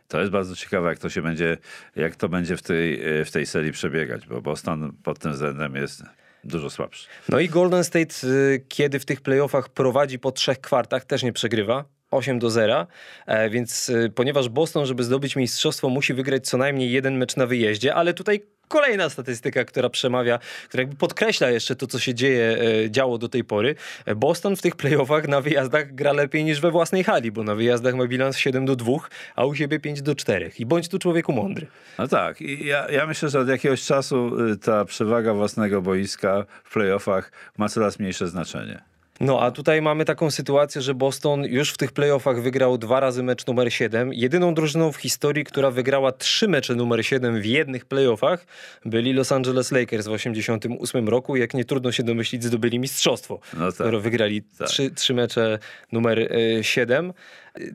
[0.08, 1.58] To jest bardzo ciekawe, jak to się będzie,
[1.96, 5.74] jak to będzie w tej, e, w tej serii przebiegać, bo Boston pod tym względem
[5.74, 6.02] jest
[6.44, 7.08] dużo słabszy.
[7.28, 11.32] No i Golden State, y, kiedy w tych playoffach prowadzi po trzech kwartach, też nie
[11.32, 11.84] przegrywa.
[12.10, 12.86] 8 do 0,
[13.26, 17.94] e, więc ponieważ Boston, żeby zdobyć mistrzostwo, musi wygrać co najmniej jeden mecz na wyjeździe,
[17.94, 22.90] ale tutaj kolejna statystyka, która przemawia, która jakby podkreśla jeszcze to, co się dzieje, e,
[22.90, 23.74] działo do tej pory.
[24.16, 27.94] Boston w tych playoffach na wyjazdach gra lepiej niż we własnej hali, bo na wyjazdach
[27.94, 28.92] ma bilans 7 do 2,
[29.36, 30.50] a u siebie 5 do 4.
[30.58, 31.66] I bądź tu człowieku mądry.
[31.98, 36.44] No tak, i ja, ja myślę, że od jakiegoś czasu y, ta przewaga własnego boiska
[36.64, 38.95] w playoffach ma coraz mniejsze znaczenie.
[39.20, 43.22] No a tutaj mamy taką sytuację, że Boston już w tych playoffach wygrał dwa razy
[43.22, 44.12] mecz numer 7.
[44.14, 48.46] Jedyną drużyną w historii, która wygrała trzy mecze numer 7 w jednych playoffach
[48.84, 51.36] byli Los Angeles Lakers w 88 roku.
[51.36, 53.96] Jak nie trudno się domyślić, zdobyli mistrzostwo, No tak.
[53.96, 54.68] wygrali Tak.
[54.68, 55.58] trzy, trzy mecze
[55.92, 56.18] numer
[56.58, 57.12] e, 7.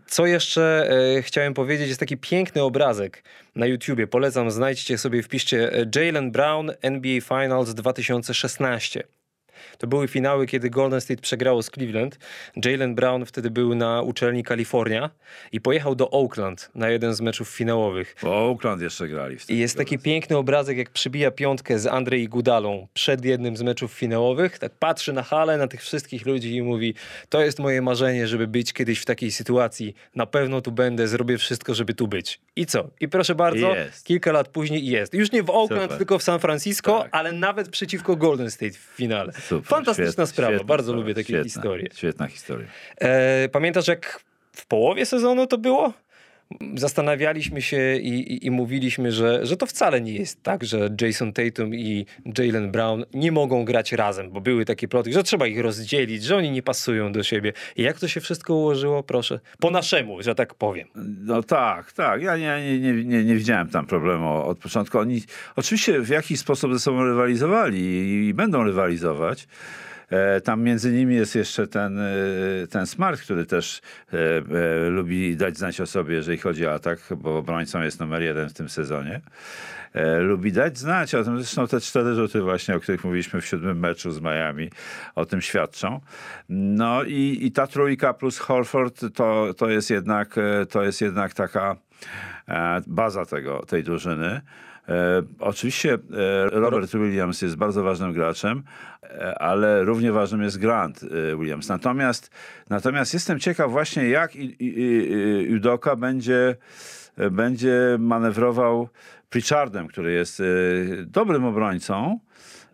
[0.08, 3.23] Co jeszcze e, chciałem powiedzieć, jest taki piękny obrazek
[3.56, 4.08] na YouTubie.
[4.08, 9.04] Polecam, znajdźcie sobie, wpiszcie e, Jalen Brown NBA Finals 2016.
[9.78, 12.17] To były finały, kiedy Golden State przegrało z Cleveland.
[12.65, 15.10] Jalen Brown wtedy był na uczelni Kalifornia
[15.52, 18.15] i pojechał do Oakland na jeden z meczów finałowych.
[18.24, 19.38] Bo Oakland jeszcze grali.
[19.50, 23.93] I jest taki piękny obrazek, jak przybija piątkę z Andrzej Gudalą przed jednym z meczów
[23.93, 24.60] finałowych.
[24.60, 26.93] Tak patrzy na halę, na tych wszystkich ludzi i mówi:
[27.30, 29.95] To jest moje marzenie, żeby być kiedyś w takiej sytuacji.
[30.15, 32.39] Na pewno tu będę, zrobię wszystko, żeby tu być.
[32.56, 32.89] I co?
[33.00, 34.06] I proszę bardzo, Jest.
[34.06, 35.13] kilka lat później jest.
[35.13, 35.97] Już nie w Oakland, Super.
[35.97, 37.10] tylko w San Francisco, Tak.
[37.12, 39.34] ale nawet przeciwko Golden State w finale.
[39.55, 41.87] Super, Fantastyczna świetna- sprawa, świetna bardzo sprawa, lubię takie świetna, historie.
[41.93, 42.67] Świetna historia.
[42.97, 44.19] E, pamiętasz, jak
[44.53, 45.93] w połowie sezonu to było?
[46.75, 51.33] Zastanawialiśmy się i, i, i mówiliśmy, że, że to wcale nie jest tak, że Jason
[51.33, 52.05] Tatum i
[52.37, 56.37] Jalen Brown nie mogą grać razem, bo były takie plotki, że trzeba ich rozdzielić, że
[56.37, 57.53] oni nie pasują do siebie.
[57.75, 59.39] I jak to się wszystko ułożyło, proszę?
[59.59, 60.87] Po naszemu, że tak powiem.
[61.25, 62.21] No tak, tak.
[62.21, 64.99] Ja nie, nie, nie, nie, widziałem tam problemu od początku.
[64.99, 65.23] Oni
[65.55, 69.47] oczywiście w jakiś sposób ze sobą rywalizowali i, i będą rywalizować.
[70.12, 73.82] E, Tam między nimi jest jeszcze ten, e, ten Smart, który też
[74.13, 78.50] e, lubi dać znać o sobie, jeżeli chodzi o atak, bo obrońcą jest numer jeden
[78.50, 79.21] w tym sezonie.
[80.19, 81.38] Lubi dać znać o tym.
[81.38, 84.69] Zresztą te cztery rzuty właśnie, o których mówiliśmy w siódmym meczu z Miami,
[85.15, 86.00] o tym świadczą.
[86.50, 90.36] No i, i ta trójka plus Horford to, to, jest, jednak,
[90.69, 91.76] to jest jednak taka
[92.88, 94.41] baza tego, tej drużyny.
[94.89, 96.00] E, oczywiście e,
[96.50, 98.63] Robert Williams jest bardzo ważnym graczem,
[99.04, 101.06] e, ale równie ważnym jest Grant
[101.39, 101.70] Williams.
[101.70, 102.32] Natomiast,
[102.70, 104.32] natomiast jestem ciekaw właśnie, jak
[105.56, 106.56] Udoka będzie,
[107.32, 108.89] będzie manewrował
[109.30, 110.44] Pritchardem, który jest
[111.06, 112.20] dobrym obrońcą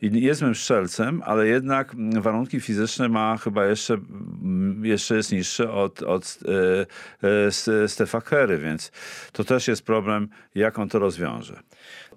[0.02, 6.04] niezłym strzelcem, ale jednak mm, warunki fizyczne ma chyba jeszcze, mm, jeszcze jest niższy od,
[6.04, 6.40] od
[7.24, 8.92] e, e, Stefa Curry, więc
[9.32, 11.60] to też jest problem, jak on to rozwiąże.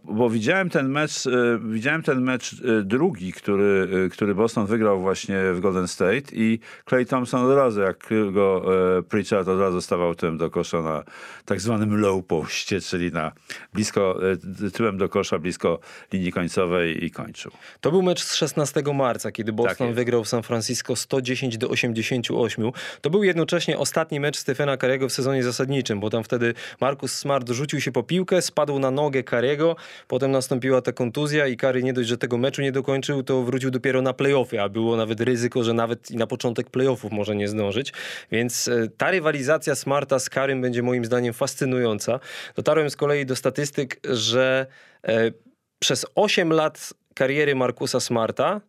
[0.05, 5.01] Bo widziałem ten mecz, e, widziałem ten mecz e, drugi, który, e, który Boston wygrał
[5.01, 6.59] właśnie w Golden State i
[6.89, 8.65] Clay Thompson od razu, jak go
[9.09, 11.05] Pritchard od razu stawał tyłem do kosza na
[11.45, 13.33] tak zwanym low poście, czyli na
[13.75, 14.21] blisko,
[14.73, 15.79] tyłem do kosza, blisko
[16.13, 17.53] linii końcowej i kończył.
[17.81, 19.97] To był mecz z 16 marca, kiedy Boston jest.
[19.97, 22.71] wygrał w San Francisco 110 do 88.
[23.01, 27.51] To był jednocześnie ostatni mecz Stephena Karego w sezonie zasadniczym, bo tam wtedy Marcus Smart
[27.51, 29.77] rzucił się po piłkę, spadł na nogę Karego
[30.09, 33.71] Potem nastąpiła ta kontuzja i Curry nie dość, że tego meczu nie dokończył, to wrócił
[33.71, 37.49] dopiero na playoffy, a było nawet ryzyko, że nawet i na początek playoffów może nie
[37.49, 37.93] zdążyć.
[38.33, 42.21] Więc e, ta rywalizacja Smarta z Karym będzie moim zdaniem fascynująca.
[42.57, 44.67] Dotarłem z kolei do statystyk, że
[45.09, 45.33] e,
[45.79, 48.61] przez 8 lat kariery Markusa Smarta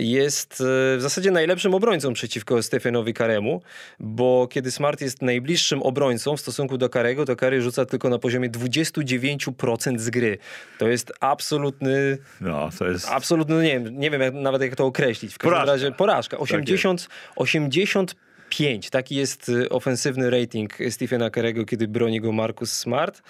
[0.00, 0.64] jest e,
[0.96, 3.62] w zasadzie najlepszym obrońcą przeciwko Stefanowi Karemu,
[4.00, 8.18] bo kiedy Smart jest najbliższym obrońcą w stosunku do Karego, to Kary rzuca tylko na
[8.18, 10.38] poziomie 29% z gry.
[10.78, 13.08] To jest absolutny, No, to jest...
[13.08, 15.34] absolutny, no nie wiem, nie wiem jak, nawet jak to określić.
[15.34, 15.72] W każdym Porażka.
[15.72, 16.38] razie porażka.
[16.38, 23.22] 80, 85, taki jest y, ofensywny rating Stephena Karego, kiedy broni go Marcus Smart.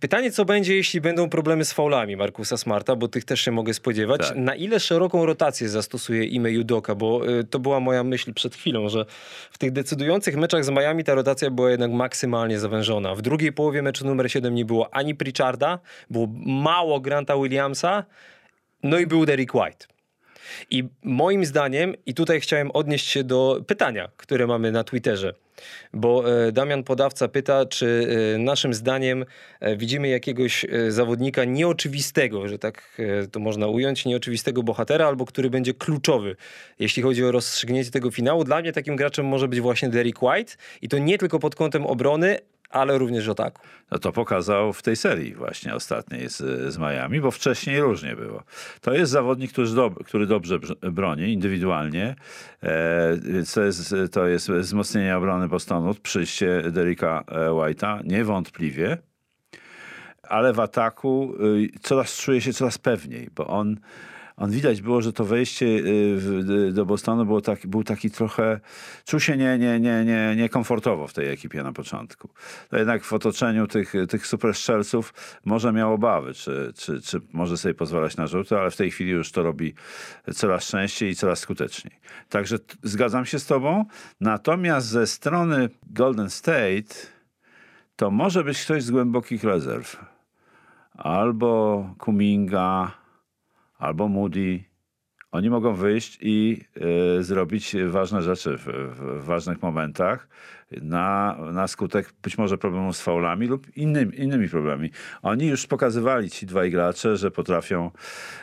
[0.00, 3.74] Pytanie, co będzie, jeśli będą problemy z faulami Markusa Smarta, bo tych też się mogę
[3.74, 4.28] spodziewać.
[4.28, 4.36] Tak.
[4.36, 8.88] Na ile szeroką rotację zastosuje Ime Judoka, bo y, to była moja myśl przed chwilą,
[8.88, 9.04] że
[9.50, 13.14] w tych decydujących meczach z Miami ta rotacja była jednak maksymalnie zawężona.
[13.14, 15.78] W drugiej połowie meczu numer 7 nie było ani Pritcharda,
[16.10, 18.04] było mało Granta Williamsa,
[18.82, 19.97] no i był Derek White.
[20.70, 25.34] I moim zdaniem, i tutaj chciałem odnieść się do pytania, które mamy na Twitterze,
[25.94, 29.24] bo e, Damian Podawca pyta, czy e, naszym zdaniem
[29.60, 33.00] e, widzimy jakiegoś zawodnika nieoczywistego, że tak
[33.32, 36.36] to można ująć, nieoczywistego bohatera, albo który będzie kluczowy,
[36.78, 38.44] jeśli chodzi o rozstrzygnięcie tego finału.
[38.44, 41.86] Dla mnie takim graczem może być właśnie Derek White i to nie tylko pod kątem
[41.86, 42.38] obrony,
[42.70, 43.62] ale również ataku.
[43.90, 46.36] No to pokazał w tej serii właśnie ostatniej z,
[46.72, 48.42] z Miami, bo wcześniej różnie było.
[48.80, 49.68] To jest zawodnik, który,
[50.04, 52.16] który dobrze brz- broni indywidualnie,
[52.62, 58.98] e, więc to jest, to jest wzmocnienie obrony Bostonu, przyjście Derricka e, White'a, niewątpliwie,
[60.28, 61.34] ale w ataku
[61.74, 63.76] y, coraz czuje się coraz pewniej, bo on,
[64.38, 68.60] on widać było, że to wejście y, w, do Bostonu było tak, był taki trochę,
[69.04, 72.28] czuł się nie, nie, nie, nie, niekomfortowo w tej ekipie na początku.
[72.70, 77.56] To jednak w otoczeniu tych, tych super strzelców może miał obawy, czy, czy, czy może
[77.56, 79.74] sobie pozwalać na rzuty, ale w tej chwili już to robi
[80.34, 82.00] coraz częściej i coraz skuteczniej.
[82.28, 83.84] Także zgadzam się z tobą.
[84.20, 86.94] Natomiast ze strony Golden State
[87.96, 90.04] to może być ktoś z głębokich rezerw.
[90.94, 92.92] Albo Kuminga,
[93.78, 94.64] albo Moody.
[95.30, 96.64] Oni mogą wyjść i
[97.18, 100.28] y, zrobić ważne rzeczy w, w, w ważnych momentach
[100.70, 104.90] na, na skutek być może problemu z faulami lub innymi, innymi problemami.
[105.22, 107.90] Oni już pokazywali, ci dwaj gracze, że potrafią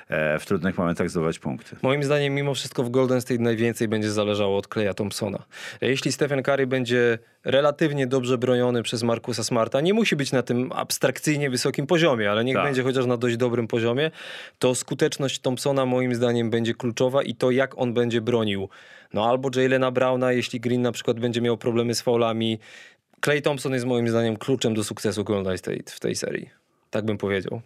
[0.07, 1.75] e, w trudnych momentach zdobywać punkty.
[1.81, 5.43] Moim zdaniem mimo wszystko w Golden State najwięcej będzie zależało od Kleja Thompsona.
[5.81, 10.71] Jeśli Stephen Curry będzie relatywnie dobrze broniony przez Markusa Smarta, nie musi być na tym
[10.71, 12.65] abstrakcyjnie wysokim poziomie, ale niech Tak.
[12.65, 14.11] będzie chociaż na dość dobrym poziomie,
[14.59, 18.69] to skuteczność Thompsona moim zdaniem będzie kluczowa i to jak on będzie bronił.
[19.15, 22.59] No albo Jalena Browna, jeśli Green na przykład będzie miał problemy z faulami.
[23.25, 26.49] Clay Thompson jest moim zdaniem kluczem do sukcesu Golden State w tej serii.
[26.89, 27.61] Tak bym powiedział.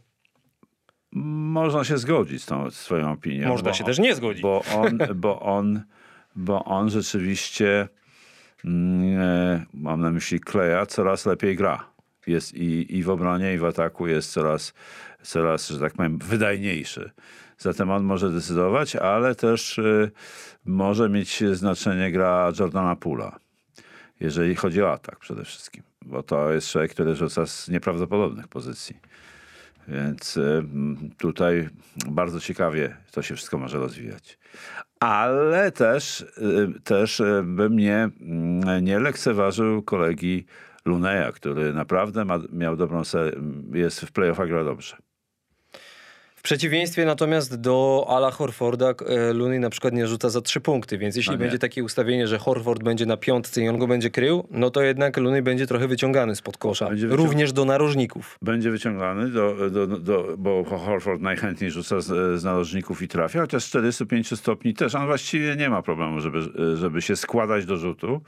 [1.12, 3.48] Można się zgodzić z tą swoją opinią.
[3.48, 4.42] Można się on- też nie zgodzić.
[4.42, 5.82] Bo on, bo on,
[6.36, 7.88] bo on rzeczywiście,
[8.66, 11.90] mm, e, mam na myśli Kleja, coraz lepiej gra.
[12.28, 14.74] Jest i, i w obronie, i w ataku jest coraz,
[15.22, 17.12] coraz, że tak powiem, wydajniejszy.
[17.60, 20.10] Zatem on może decydować, ale też e,
[20.66, 23.40] może mieć znaczenie gra Jordana Pula,
[24.20, 25.84] jeżeli chodzi o atak przede wszystkim.
[26.06, 28.96] Bo to jest człowiek, który rzuca z nieprawdopodobnych pozycji.
[29.88, 30.64] Więc y,
[31.18, 31.70] tutaj
[32.08, 34.40] bardzo ciekawie to się wszystko może rozwijać.
[35.00, 40.46] Ale też, y, też y, bym nie, mm, nie lekceważył kolegi
[40.86, 43.42] Luneja, który naprawdę ma, miał dobrą serię,
[43.74, 44.98] jest w playoffach gra dobrze.
[46.40, 50.98] W przeciwieństwie natomiast do Ala Horforda, e, Looney na przykład nie rzuca za trzy punkty,
[50.98, 54.10] więc jeśli No będzie takie ustawienie, że Horford będzie na piątce i on go będzie
[54.10, 56.90] krył, no to jednak Looney będzie trochę wyciągany spod kosza.
[57.10, 58.38] Również do narożników.
[58.42, 63.64] Będzie wyciągany, do, do, do, bo Horford najchętniej rzuca z, z narożników i trafia, chociaż
[63.64, 66.42] z 45 stopni też on właściwie nie ma problemu, żeby,
[66.76, 68.22] żeby się składać do rzutu.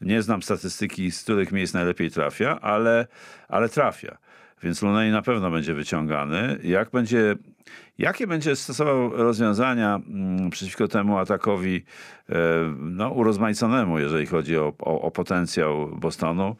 [0.00, 3.06] Nie znam statystyki, z których miejsc najlepiej trafia, ale,
[3.48, 4.18] ale trafia.
[4.62, 6.58] Więc Luney na pewno będzie wyciągany.
[6.64, 7.36] Jak będzie,
[7.98, 11.84] jakie będzie stosował rozwiązania mm, przeciwko temu atakowi
[12.28, 12.34] e,
[12.78, 16.56] no, urozmaiconemu, jeżeli chodzi o, o, o potencjał Bostonu,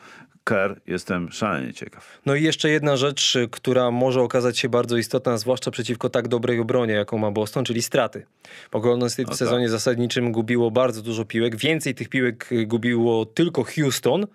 [0.49, 2.21] Kerr, jestem szalenie ciekaw.
[2.27, 6.29] No i jeszcze jedna rzecz, y, która może okazać się bardzo istotna, zwłaszcza przeciwko tak
[6.29, 8.27] dobrej obronie, jaką ma Boston, czyli straty.
[8.73, 9.39] Bo Golden State w tak.
[9.39, 11.57] sezonie zasadniczym gubiło bardzo dużo piłek.
[11.57, 14.27] Więcej tych piłek y, gubiło tylko Houston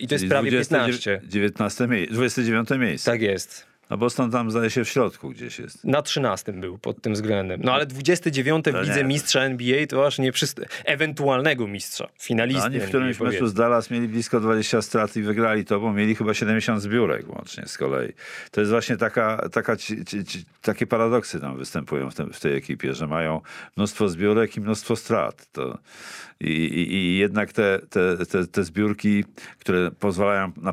[0.00, 1.20] i to jest prawie 20 15.
[1.24, 3.10] 19 mie- 29 miejsce.
[3.10, 3.66] Tak jest.
[3.90, 5.84] No Boston tam zdaje się w środku gdzieś jest.
[5.84, 7.60] Na 13 był pod tym względem.
[7.64, 9.04] No ale 29 w To lidze nie.
[9.04, 10.60] mistrza NBA to aż nie przyst...
[10.84, 12.60] ewentualnego mistrza, finalisty.
[12.60, 15.92] No, oni w którymś meczu z Dallas mieli blisko 20 strat i wygrali to, bo
[15.92, 18.12] mieli chyba 70 zbiórek łącznie z kolei.
[18.50, 22.40] To jest właśnie taka, taka, ci, ci, ci, takie paradoksy tam występują w, tym, w
[22.40, 23.40] tej ekipie, że mają
[23.76, 25.46] mnóstwo zbiórek i mnóstwo strat.
[25.52, 25.78] To,
[26.40, 29.24] i, i, I jednak te, te, te, te zbiórki,
[29.58, 30.72] które pozwalają na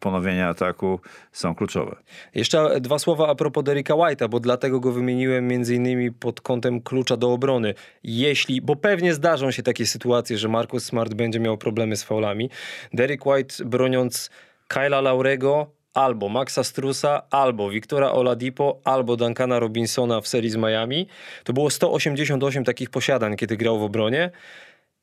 [0.00, 1.00] ponowienie ataku
[1.32, 1.96] są kluczowe.
[2.34, 6.80] Jeszcze dwa słowa a propos Derricka White'a, bo dlatego go wymieniłem między innymi pod kątem
[6.80, 7.74] klucza do obrony.
[8.04, 12.50] Jeśli, bo pewnie zdarzą się takie sytuacje, że Marcus Smart będzie miał problemy z faulami.
[12.92, 14.30] Derrick White broniąc
[14.68, 21.08] Kyla Laurego albo Maxa Strusa, albo Wiktora Oladipo, albo Duncana Robinsona w serii z Miami.
[21.44, 24.30] To było 188 takich posiadań, kiedy grał w obronie.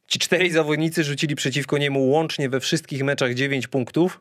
[0.07, 4.19] Ci czterej zawodnicy rzucili przeciwko niemu łącznie we wszystkich meczach 9 punktów.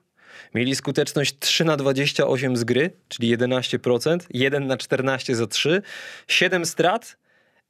[0.55, 5.82] Mieli skuteczność 3 na 28 z gry, czyli 11%, 1 na 14 za 3,
[6.28, 7.16] 7 strat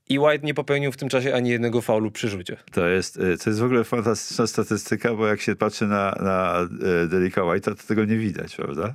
[0.08, 2.56] i White nie popełnił w tym czasie ani jednego faulu przy rzucie.
[2.72, 6.68] To jest, y, to jest w ogóle fantastyczna statystyka, bo jak się patrzy na, na
[7.04, 8.94] y, Derricka White'a, to tego nie widać, prawda?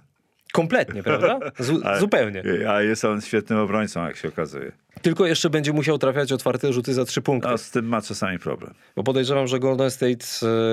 [0.53, 1.39] Kompletnie, prawda?
[1.59, 2.43] Zu- Ale- zupełnie.
[2.70, 4.72] A jest on świetnym obrońcą, jak się okazuje.
[5.01, 7.49] Tylko jeszcze będzie musiał trafiać otwarte rzuty za 3 punkty.
[7.49, 8.73] A z tym ma czasami problem.
[8.95, 10.25] Bo podejrzewam, że Golden State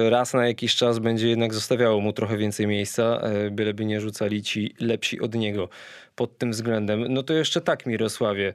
[0.06, 4.00] e, raz na jakiś czas będzie jednak zostawiało mu trochę więcej miejsca, e, byleby nie
[4.00, 5.68] rzucali ci lepsi od niego
[6.16, 7.04] pod tym względem.
[7.08, 8.54] No to jeszcze tak, Mirosławie.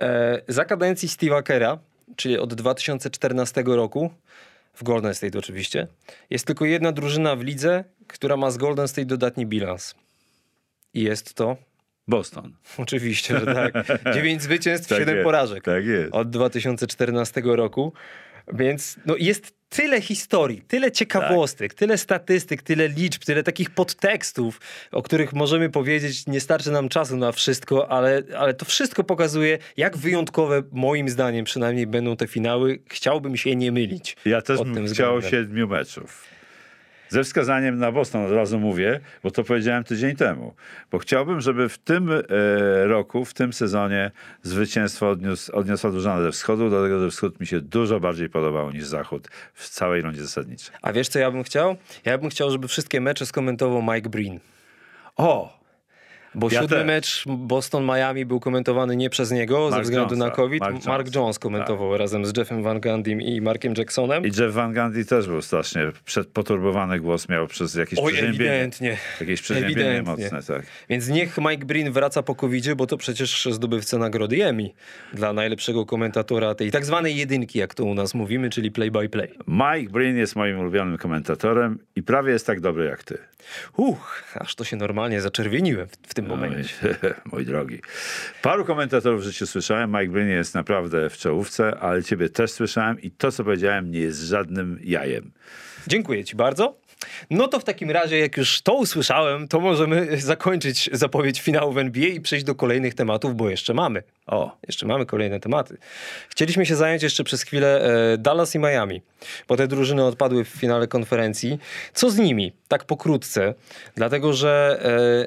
[0.00, 1.78] E, Za kadencji Steve'a Kera,
[2.16, 4.10] czyli od 2014 roku,
[4.74, 5.86] w Golden State oczywiście,
[6.30, 9.94] jest tylko jedna drużyna w lidze, która ma z Golden State dodatni bilans.
[10.94, 11.56] I jest to
[12.08, 12.52] Boston.
[12.78, 13.74] Oczywiście, że tak.
[14.14, 15.64] 9 zwycięstw, Tak 7 jest, porażek.
[15.64, 16.12] tak jest.
[16.14, 17.92] Od 2014 roku.
[18.52, 21.78] Więc no, jest tyle historii, tyle ciekawostek, Tak.
[21.78, 24.60] tyle statystyk, tyle liczb, tyle takich podtekstów,
[24.92, 29.58] o których możemy powiedzieć, nie starczy nam czasu na wszystko, ale, ale to wszystko pokazuje,
[29.76, 32.78] jak wyjątkowe, moim zdaniem przynajmniej, będą te finały.
[32.90, 34.16] Chciałbym się nie mylić.
[34.24, 36.24] Ja też bym chciał siedmiu meczów.
[37.08, 40.54] Ze wskazaniem na Boston od razu mówię, bo to powiedziałem tydzień temu.
[40.90, 42.22] Bo chciałbym, żeby w tym e,
[42.86, 44.10] roku, w tym sezonie
[44.42, 48.84] zwycięstwo odniósł, odniosła drużyna ze wschodu, dlatego że wschód mi się dużo bardziej podobał niż
[48.84, 50.76] zachód w całej rundzie zasadniczej.
[50.82, 51.76] A wiesz, co ja bym chciał?
[52.04, 54.40] Ja bym chciał, żeby wszystkie mecze skomentował Mike Breen.
[55.16, 55.57] O!
[56.34, 56.86] Bo Ja siódmy też.
[56.86, 60.28] mecz Boston-Miami był komentowany nie przez niego ze Mark względu Jonesa.
[60.30, 60.60] na COVID.
[60.60, 61.04] Mark Mark, Jones.
[61.06, 61.14] Tak.
[61.14, 64.22] Jones komentował razem z Jeffem Van Gandym i Markiem Jacksonem.
[64.26, 68.50] I Jeff Van Gundy też był strasznie przed, poturbowany głos miał przez jakieś Oj, przeziębienie.
[68.50, 68.96] ewidentnie.
[69.20, 70.24] Jakieś przeziębienie Ewidentnie.
[70.30, 70.66] mocne, tak.
[70.88, 74.70] Więc niech Mike Breen wraca po covid bo to przecież zdobywca nagrody Emmy
[75.12, 79.28] dla najlepszego komentatora tej tak zwanej jedynki, jak to u nas mówimy, czyli play-by-play.
[79.46, 83.18] Mike Breen jest moim ulubionym komentatorem i prawie jest tak dobry jak ty.
[83.76, 86.74] Uch, aż to się normalnie zaczerwieniłem w tym momencie.
[87.02, 87.78] Oj, Mój drogi.
[88.42, 89.90] Paru komentatorów w życiu słyszałem.
[89.90, 94.00] Mike Breen jest naprawdę w czołówce, ale ciebie też słyszałem i to, co powiedziałem, nie
[94.00, 95.32] jest żadnym jajem.
[95.86, 96.78] Dziękuję ci bardzo.
[97.30, 101.78] No to w takim razie, jak już to usłyszałem, to możemy zakończyć zapowiedź finału w
[101.78, 104.02] NBA i przejść do kolejnych tematów, bo jeszcze mamy.
[104.26, 105.76] O, Jeszcze mamy kolejne tematy.
[106.28, 107.82] Chcieliśmy się zająć jeszcze przez chwilę
[108.12, 109.02] e, Dallas i Miami,
[109.48, 111.58] bo te drużyny odpadły w finale konferencji.
[111.94, 112.52] Co z nimi?
[112.68, 113.54] Tak pokrótce.
[113.96, 114.80] Dlatego, że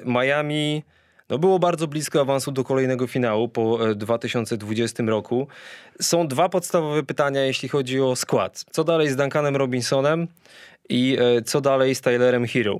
[0.06, 0.84] e, Miami
[1.30, 5.48] no, było bardzo blisko awansu do kolejnego finału po e, 2020 roku.
[6.02, 8.66] Są dwa podstawowe pytania, jeśli chodzi o skład.
[8.72, 10.28] Co dalej z Duncanem Robinsonem
[10.92, 12.80] i e, co dalej z Tylerem Hero?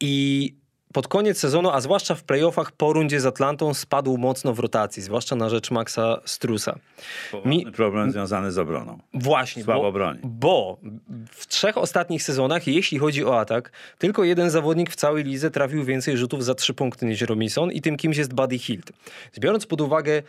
[0.00, 0.54] i
[0.92, 5.02] pod koniec sezonu, a zwłaszcza w playoffach po rundzie z Atlantą spadł mocno w rotacji,
[5.02, 6.78] zwłaszcza na rzecz Maxa Strusa.
[7.44, 8.98] Mi- problem związany z obroną.
[9.14, 10.18] Właśnie, Słabo bo, broni.
[10.24, 10.78] bo
[11.30, 15.84] w trzech ostatnich sezonach, jeśli chodzi o atak, tylko jeden zawodnik w całej lidze trafił
[15.84, 18.92] więcej rzutów za trzy punkty niż Robinson i tym kimś jest Buddy Hield.
[19.38, 20.22] Biorąc pod uwagę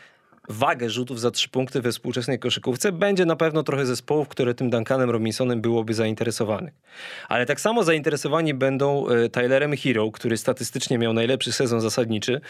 [0.50, 4.70] wagę rzutów za trzy punkty we współczesnej koszykówce, będzie na pewno trochę zespołów, które tym
[4.70, 6.74] Duncanem Robinsonem byłoby zainteresowanych.
[7.30, 12.42] Ale tak samo zainteresowani będą e, Tylerem Hero, który statystycznie miał najlepszy sezon zasadniczy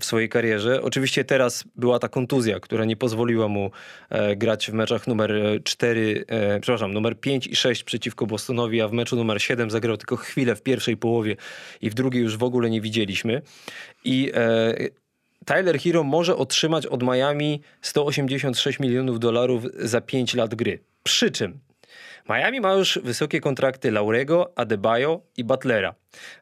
[0.00, 0.82] w swojej karierze.
[0.82, 3.70] Oczywiście teraz była ta kontuzja, która nie pozwoliła mu
[4.10, 5.32] e, grać w meczach numer
[5.64, 9.96] 4, e, przepraszam, numer 5 i 6 przeciwko Bostonowi, a w meczu numer 7 zagrał
[9.96, 11.36] tylko chwilę w pierwszej połowie
[11.80, 13.42] i w drugiej już w ogóle nie widzieliśmy.
[14.04, 14.32] I
[15.46, 20.78] Tyler Hero może otrzymać od Miami 186 milionów dolarów za 5 lat gry.
[21.02, 21.60] Przy czym
[22.28, 25.94] Miami ma już wysokie kontrakty Laurego, Adebayo i Butlera.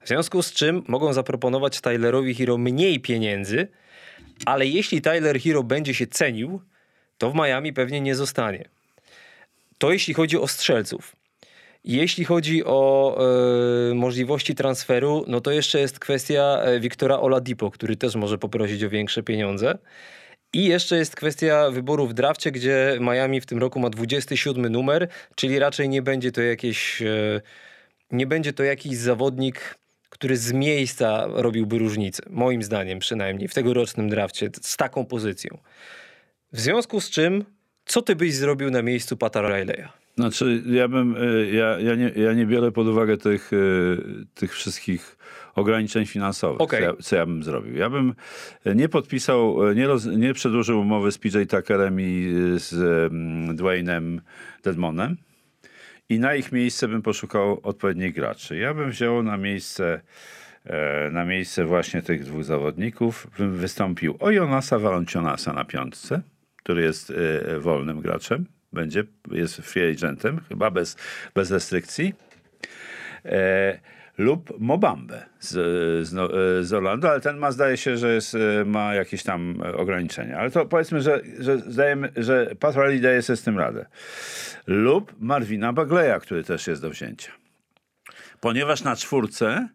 [0.02, 3.68] W związku z czym mogą zaproponować Tylerowi Hero mniej pieniędzy,
[4.46, 6.60] ale jeśli Tyler Hero będzie się cenił,
[7.18, 8.68] to w Miami pewnie nie zostanie.
[9.78, 11.17] To jeśli chodzi o strzelców.
[11.88, 13.18] Jeśli chodzi o
[13.90, 18.84] e, możliwości transferu, no to jeszcze jest kwestia e, Wiktora Oladipo, który też może poprosić
[18.84, 19.78] o większe pieniądze.
[20.52, 25.08] I jeszcze jest kwestia wyboru w drafcie, gdzie Miami w tym roku ma 27 numer,
[25.34, 27.40] czyli raczej nie będzie to jakieś, e,
[28.10, 29.78] nie będzie to jakiś zawodnik,
[30.08, 32.22] który z miejsca robiłby różnicę.
[32.30, 35.58] Moim zdaniem przynajmniej w tegorocznym drafcie z taką pozycją.
[36.52, 37.44] W związku z czym,
[37.86, 39.97] co ty byś zrobił na miejscu Pata Rileya?
[40.18, 44.52] Znaczy, ja bym, y, ja, ja, nie, ja nie biorę pod uwagę tych, y, tych
[44.52, 45.18] wszystkich
[45.54, 46.80] ograniczeń finansowych, Okej.
[46.80, 47.76] co, ja, co ja bym zrobił.
[47.76, 48.14] Ja bym
[48.74, 53.10] nie podpisał, nie, roz, nie przedłużył umowy z PJ Tuckerem i z
[53.56, 54.20] Dwaynem
[54.64, 55.16] Dedmonem
[56.08, 58.56] i na ich miejsce bym poszukał odpowiednich graczy.
[58.56, 60.00] Ja bym wziął na miejsce
[60.64, 66.20] e, na miejsce właśnie tych dwóch zawodników bym wystąpił o Jonasa Valanciunasa na piątce,
[66.56, 70.96] który jest e, wolnym graczem, będzie, jest free agentem, chyba bez,
[71.34, 72.14] bez restrykcji.
[73.24, 73.78] E,
[74.18, 75.52] lub Mobambę z,
[76.08, 79.22] z, no- e, z Orlando, ale ten ma, zdaje się, że jest, e, ma jakieś
[79.22, 80.38] tam e, ograniczenia.
[80.38, 83.86] Ale to powiedzmy, że, że, zdajemy, że Pat Riley daje sobie z tym radę.
[84.66, 87.32] Lub Marvina Bagleya, który też jest do wzięcia.
[88.40, 89.68] Ponieważ na czwórce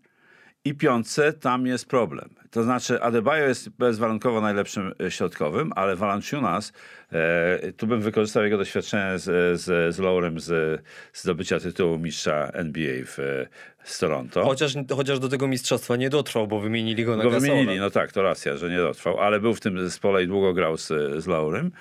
[0.66, 2.30] i piątce tam jest problem.
[2.52, 6.74] To znaczy Adebayo jest bezwarunkowo najlepszym e, środkowym, ale Valanciunas,
[7.12, 10.82] e, tu bym wykorzystał jego doświadczenie z, z, z Laurem z
[11.14, 13.48] zdobycia tytułu mistrza NBA w, e,
[13.84, 14.44] z Toronto.
[14.44, 17.54] Chociaż, chociaż do tego mistrzostwa nie dotrwał, bo wymienili go na Go Gasola.
[17.54, 20.54] wymienili, no tak, to racja, że nie dotrwał, ale był w tym zespole i długo
[20.54, 20.88] grał z,
[21.24, 21.72] z Laurem.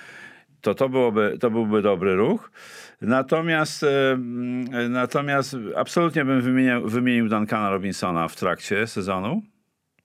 [0.61, 2.51] To, to, byłoby, to byłby dobry ruch.
[3.03, 9.43] Natomiast, e, mm, natomiast absolutnie bym wymienił, wymienił Duncana Robinsona w trakcie sezonu,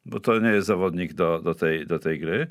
[0.06, 2.48] bo to nie jest zawodnik do, do, tej, do tej gry.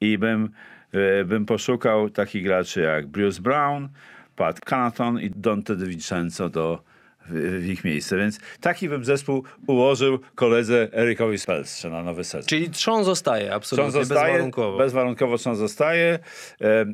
[0.00, 0.50] I bym,
[0.92, 3.88] e, bym poszukał takich graczy jak Bruce Brown,
[4.36, 6.84] Pat Connaughton i Dante DiVincenzo do,
[7.26, 8.16] w, w ich miejsce.
[8.16, 12.46] Więc taki bym zespół ułożył koledze Erykowi Spelstrze na nowy sezon.
[12.48, 14.78] Czyli trzon zostaje absolutnie Trzon zostaje, bezwarunkowo.
[14.78, 16.18] bezwarunkowo trzon zostaje.
[16.60, 16.86] E,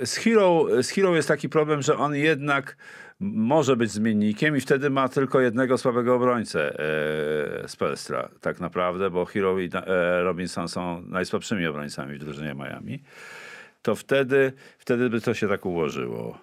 [0.00, 2.76] e, z, Hero, z Hero jest taki problem, że on jednak
[3.20, 6.78] może być zmiennikiem i wtedy ma tylko jednego słabego obrońcę
[7.64, 13.02] e, Spelstra tak naprawdę, bo Hero i e, Robinson są najsłabszymi obrońcami w drużynie Miami.
[13.82, 16.38] To wtedy, wtedy by to się tak ułożyło.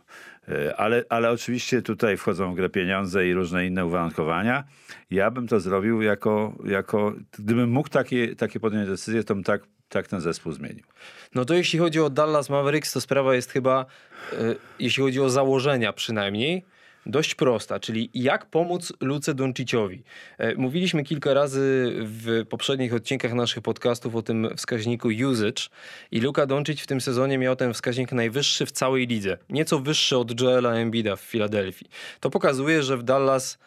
[0.48, 4.64] E, Ale, ale oczywiście tutaj wchodzą w grę pieniądze i różne inne uwarunkowania.
[5.12, 9.62] Ja bym to zrobił jako, jako gdybym mógł takie, takie podjąć decyzję, to bym tak,
[9.90, 10.84] tak ten zespół zmienił.
[11.36, 13.86] No to jeśli chodzi o Dallas Mavericks, to sprawa jest chyba,
[14.34, 16.66] e, jeśli chodzi o założenia przynajmniej,
[17.06, 20.04] dość prosta, czyli jak pomóc Luce Donciciowi.
[20.38, 25.70] E, Mówiliśmy kilka razy w poprzednich odcinkach naszych podcastów o tym wskaźniku usage
[26.12, 29.38] i Luka Doncic w tym sezonie miał ten wskaźnik najwyższy w całej lidze.
[29.50, 31.90] Nieco wyższy od Joela Embida w Filadelfii.
[32.20, 33.58] To pokazuje, że w Dallas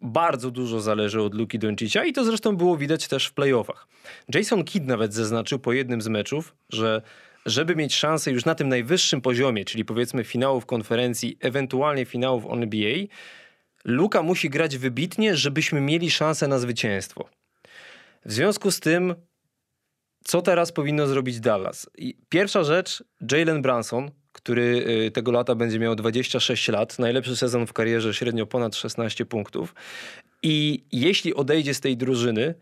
[0.00, 3.86] bardzo dużo zależy od Luki Doncicia i to zresztą było widać też w playoffach.
[4.34, 7.02] Jason Kidd nawet zaznaczył po jednym z meczów, że
[7.46, 12.94] żeby mieć szansę już na tym najwyższym poziomie, czyli powiedzmy finałów konferencji, ewentualnie finałów NBA,
[13.84, 17.28] Luka musi grać wybitnie, żebyśmy mieli szansę na zwycięstwo.
[18.24, 19.14] W związku z tym,
[20.24, 21.90] co teraz powinno zrobić Dallas?
[22.28, 27.72] Pierwsza rzecz, Jalen Branson, który y, tego lata będzie miał 26 lat, najlepszy sezon w
[27.72, 29.74] karierze, średnio ponad 16 punktów.
[30.42, 32.54] I jeśli odejdzie z tej drużyny,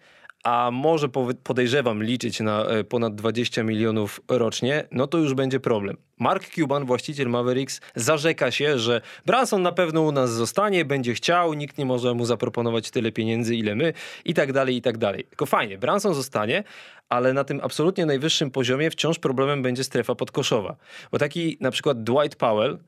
[0.44, 1.08] a może
[1.42, 5.96] podejrzewam liczyć na e, ponad 20 milionów rocznie, no to już będzie problem.
[6.18, 11.54] Mark Cuban, właściciel Mavericks, zarzeka się, że Branson na pewno u nas zostanie, będzie chciał,
[11.54, 13.92] nikt nie może mu zaproponować tyle pieniędzy, ile my
[14.24, 15.24] i tak dalej, i tak dalej.
[15.24, 16.64] Tylko fajnie, Branson zostanie,
[17.08, 20.76] ale na tym absolutnie najwyższym poziomie wciąż problemem będzie strefa podkoszowa.
[21.12, 22.78] Bo taki na przykład Dwight Powell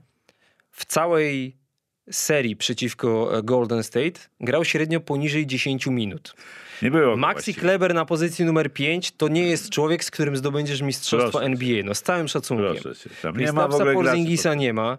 [0.71, 1.57] w całej
[2.11, 6.35] serii przeciwko e, Golden State grał średnio poniżej 10 minut.
[6.83, 7.61] Nie było Maxi właściwie.
[7.61, 11.53] Kleber na pozycji numer 5 to nie jest człowiek, z którym zdobędziesz mistrzostwo Proszę cię.
[11.53, 11.83] NBA.
[11.85, 12.83] No z całym szacunkiem.
[12.83, 14.99] Proszę cię, tam nie ma w ogóle Porzingisa nie ma.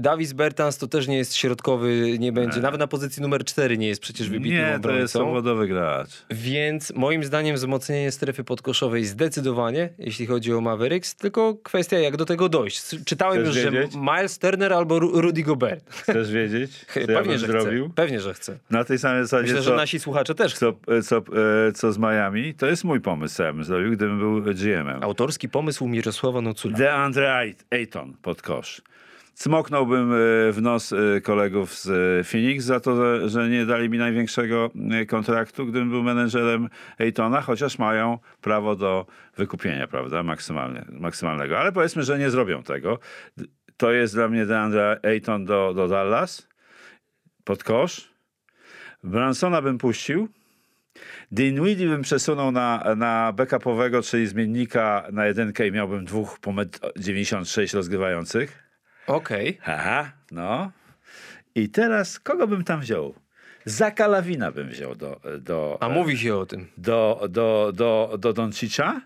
[0.00, 2.60] Davis Bertans to też nie jest środkowy, nie będzie.
[2.60, 5.00] Nawet na pozycji numer 4 nie jest przecież wybitnym Nie, to obrońcą.
[5.02, 6.10] jest zawodowy gracz.
[6.30, 12.24] Więc moim zdaniem wzmocnienie strefy podkoszowej zdecydowanie, jeśli chodzi o Mavericks, tylko kwestia jak do
[12.24, 12.82] tego dojść.
[13.04, 13.92] Czytałem Chcesz już, że wiedzieć?
[13.96, 15.90] Miles Turner albo Ru- Rudy Gobert.
[15.94, 17.84] Chcesz wiedzieć, ja Pewnie, bym że zrobił?
[17.84, 17.94] chcę.
[17.94, 18.58] Pewnie, że chcę.
[18.70, 20.72] Na tej samej zasadzie, Myślę, co, że nasi słuchacze też chcą.
[21.02, 24.18] co, co, e, co z Miami, to jest mój pomysł, co ja bym zrobił, gdybym
[24.18, 25.02] był GM-em.
[25.02, 26.78] Autorski pomysł Mirosława Nocula.
[26.78, 28.82] DeAndre Ayton pod kosz.
[29.34, 30.16] Cmoknąłbym e,
[30.52, 34.70] w nos e, kolegów z Phoenix za to, że, nie dali mi największego
[35.08, 41.58] kontraktu, gdybym był menedżerem Ejtona, chociaż mają prawo do wykupienia, prawda, maksymalnie, maksymalnego.
[41.58, 42.98] Ale powiedzmy, że nie zrobią tego.
[43.76, 46.48] To jest dla mnie DeAndre Ayton do, do Dallas
[47.44, 48.10] pod kosz.
[49.04, 50.28] Bransona bym puścił.
[51.32, 56.54] Dinwiddie bym przesunął na, na backupowego, czyli zmiennika na jedynkę i miałbym dwóch po
[56.96, 58.62] 96 rozgrywających.
[59.06, 59.58] Okej.
[59.66, 60.70] Aha, no.
[61.54, 63.14] I teraz kogo bym tam wziął?
[63.64, 66.66] Zaka Lawina bym wziął do, do, A mówi się o tym.
[66.78, 69.00] do, do, do, do Doncicza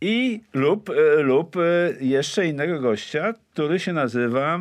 [0.00, 1.60] i lub, e, lub e,
[2.00, 4.60] jeszcze innego gościa, który się nazywa,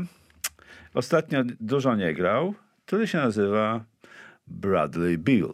[0.93, 2.53] ostatnio dużo nie grał,
[2.85, 3.83] który się nazywa
[4.47, 5.53] Bradley Bill.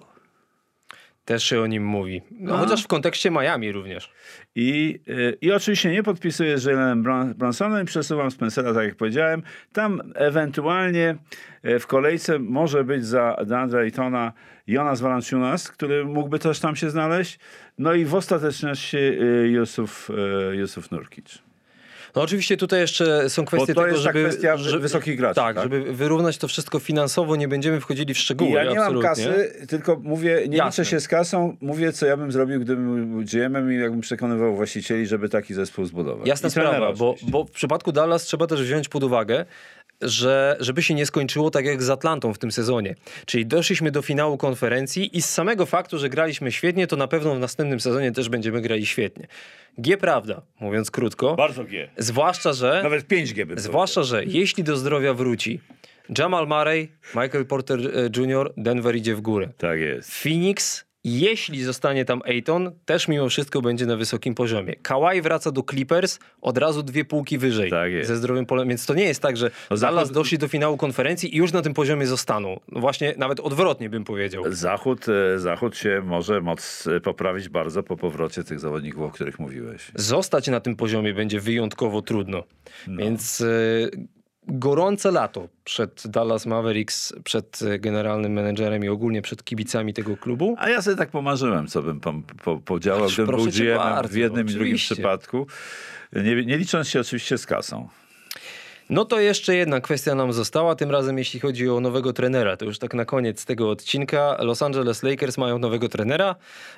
[1.30, 2.21] Też się o nim mówi.
[2.32, 4.11] No, chociaż w kontekście Miami również.
[4.55, 7.03] I, y, I oczywiście nie podpisuję z Jalenem
[7.84, 9.43] i przesuwam Spencera, tak jak powiedziałem.
[9.73, 11.15] Tam ewentualnie
[11.65, 14.34] y, w kolejce może być za Deandre Aytona
[14.67, 17.39] Jonas Valanciunas, który mógłby też tam się znaleźć.
[17.77, 18.97] No i w ostateczności
[19.43, 21.49] Jusuf, y, Jusuf Nurkic.
[22.16, 25.55] No oczywiście tutaj jeszcze są kwestie to tego, jest ta kwestia wy- wysokich graczy, Tak,
[25.55, 25.64] tak?
[25.64, 28.49] żeby wyrównać to wszystko finansowo, nie będziemy wchodzili w szczegóły.
[28.49, 29.10] I ja nie mam absolutnie.
[29.10, 30.84] kasy, tylko mówię, nie Jasne.
[30.84, 34.55] liczę się z kasą, mówię co ja bym zrobił, gdybym był GM-em i jakbym przekonywał
[34.55, 36.28] właścicieli, żeby taki zespół zbudować.
[36.28, 39.45] Jasna I sprawa, bo, bo w przypadku Dallas trzeba też wziąć pod uwagę,
[40.01, 42.95] że żeby się nie skończyło tak jak z Atlantą w tym sezonie.
[43.26, 47.36] Czyli doszliśmy do finału konferencji i z samego faktu, że graliśmy świetnie, to na pewno
[47.36, 49.28] w następnym sezonie też będziemy grali świetnie.
[49.78, 51.36] G prawda, mówiąc krótko.
[51.36, 51.89] Bardzo G.
[52.00, 55.60] Zwłaszcza, że Nawet 5G bym Zwłaszcza, że jeśli do zdrowia wróci
[56.18, 59.50] Jamal Murray, Michael Porter e, Jr., Denver idzie w górę.
[59.58, 60.12] Tak jest.
[60.12, 64.76] Phoenix, jeśli zostanie tam Ayton, też mimo wszystko będzie na wysokim poziomie.
[64.76, 67.70] Kawhi wraca do Clippers, od razu dwie półki wyżej.
[67.70, 68.06] Tak.
[68.06, 71.36] Ze zdrowym polem, więc to nie jest tak, że No zachód- doszli do finału konferencji
[71.36, 72.60] i już na tym poziomie zostaną.
[72.72, 74.43] No właśnie nawet odwrotnie bym powiedział.
[74.47, 79.39] Zachód, e, Zachód się może moc e, poprawić bardzo po powrocie tych zawodników, o których
[79.39, 79.91] mówiłeś.
[79.95, 82.43] Zostać na tym poziomie będzie wyjątkowo trudno.
[82.88, 82.97] No.
[83.04, 83.45] Więc e,
[84.52, 90.56] gorące lato przed Dallas Mavericks, przed e, generalnym menedżerem i ogólnie przed kibicami tego klubu.
[90.58, 94.47] A ja sobie tak pomarzyłem, co bym po, po, podziałał, gdybym był GM w jednym
[94.47, 95.47] i drugim przypadku.
[96.14, 97.89] Nie, nie licząc się oczywiście z kasą.
[98.90, 102.58] No to jeszcze jedna kwestia nam została, tym razem jeśli chodzi o nowego trenera.
[102.58, 104.38] To już tak na koniec tego odcinka.
[104.40, 106.36] Los Angeles Lakers mają nowego trenera.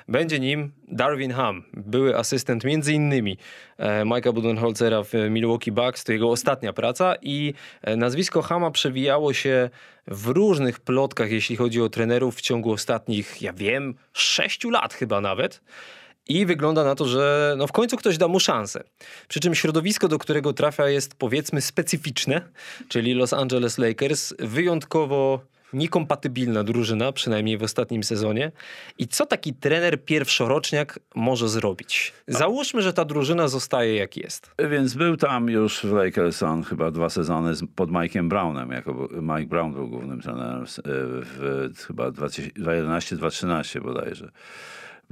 [0.08, 3.38] Będzie nim Darwin Ham, były asystent między innymi
[3.78, 6.04] e, Mike'a Budenholzera w Milwaukee Bucks.
[6.04, 9.70] To jego ostatnia praca i e, nazwisko Hama przewijało się
[10.06, 15.20] w różnych plotkach, jeśli chodzi o trenerów w ciągu ostatnich, ja wiem, sześciu lat chyba
[15.20, 15.60] nawet.
[16.28, 18.84] I wygląda na to, że no w końcu ktoś da mu szansę.
[19.28, 22.40] Przy czym środowisko, do którego trafia, jest powiedzmy specyficzne,
[22.88, 25.40] czyli Los Angeles Lakers, wyjątkowo
[25.72, 28.52] niekompatybilna drużyna, przynajmniej w ostatnim sezonie.
[28.98, 32.12] I co taki trener pierwszoroczniak może zrobić?
[32.28, 34.50] Załóżmy, że ta drużyna zostaje jak jest.
[34.70, 38.70] Więc był tam już w Lakers on chyba dwa sezony pod Mike'em Brownem.
[38.70, 44.30] Jako Mike Brown był głównym trenerem w, w, w chyba 2011-2013 bodajże.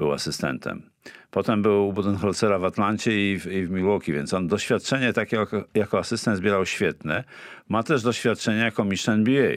[0.00, 0.82] Był asystentem.
[1.30, 5.36] Potem był u Budenholzera w Atlancie i w, i w Milwaukee, więc on doświadczenie takie
[5.36, 7.24] jako, jako asystent zbierał świetne.
[7.68, 9.52] Ma też doświadczenie jako mistrz NBA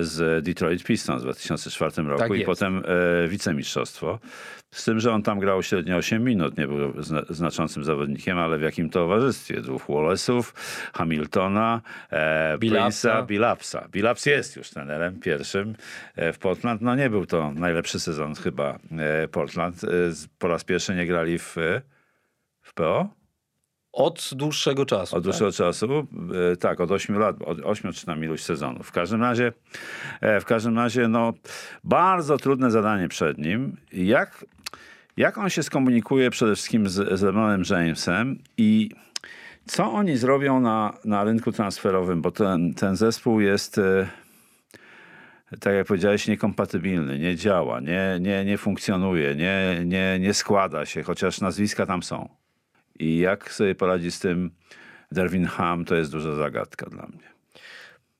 [0.00, 2.82] z Detroit Pistons w 2004 roku Tak i potem
[3.24, 4.18] e, wicemistrzostwo.
[4.70, 8.58] Z tym, że on tam grał średnio 8 minut, nie był zna, znaczącym zawodnikiem, ale
[8.58, 9.60] w jakim towarzystwie?
[9.60, 10.52] Dwóch Wallace'ów,
[10.94, 13.22] Hamiltona, e, Billupsa.
[13.22, 13.88] Prince'a, Billupsa.
[13.92, 15.74] Billups jest już trenerem pierwszym
[16.16, 16.82] e, w Portland.
[16.82, 19.84] No nie był to najlepszy sezon chyba e, Portland.
[19.84, 19.88] E,
[20.38, 21.82] po raz pierwszy nie grali w, e,
[22.62, 23.21] w PO?
[23.92, 25.16] Od dłuższego czasu.
[25.16, 26.06] Od dłuższego czasu,
[26.52, 28.86] e, tak, od 8 lat, od 8 czy tam iluś sezonów.
[28.86, 29.52] W każdym razie,
[30.20, 31.32] e, w każdym razie, no,
[31.84, 33.76] bardzo trudne zadanie przed nim.
[33.92, 34.44] Jak,
[35.16, 38.90] jak on się skomunikuje przede wszystkim z, z LeBronem Jamesem i
[39.66, 44.08] co oni zrobią na, na rynku transferowym, bo ten, ten zespół jest, e,
[45.60, 51.02] tak jak powiedziałeś, niekompatybilny, nie działa, nie, nie, nie funkcjonuje, nie, nie, nie składa się,
[51.02, 52.41] chociaż nazwiska tam są.
[52.98, 54.50] I jak sobie poradzi z tym
[55.12, 57.32] Darwin Ham, to jest duża zagadka dla mnie.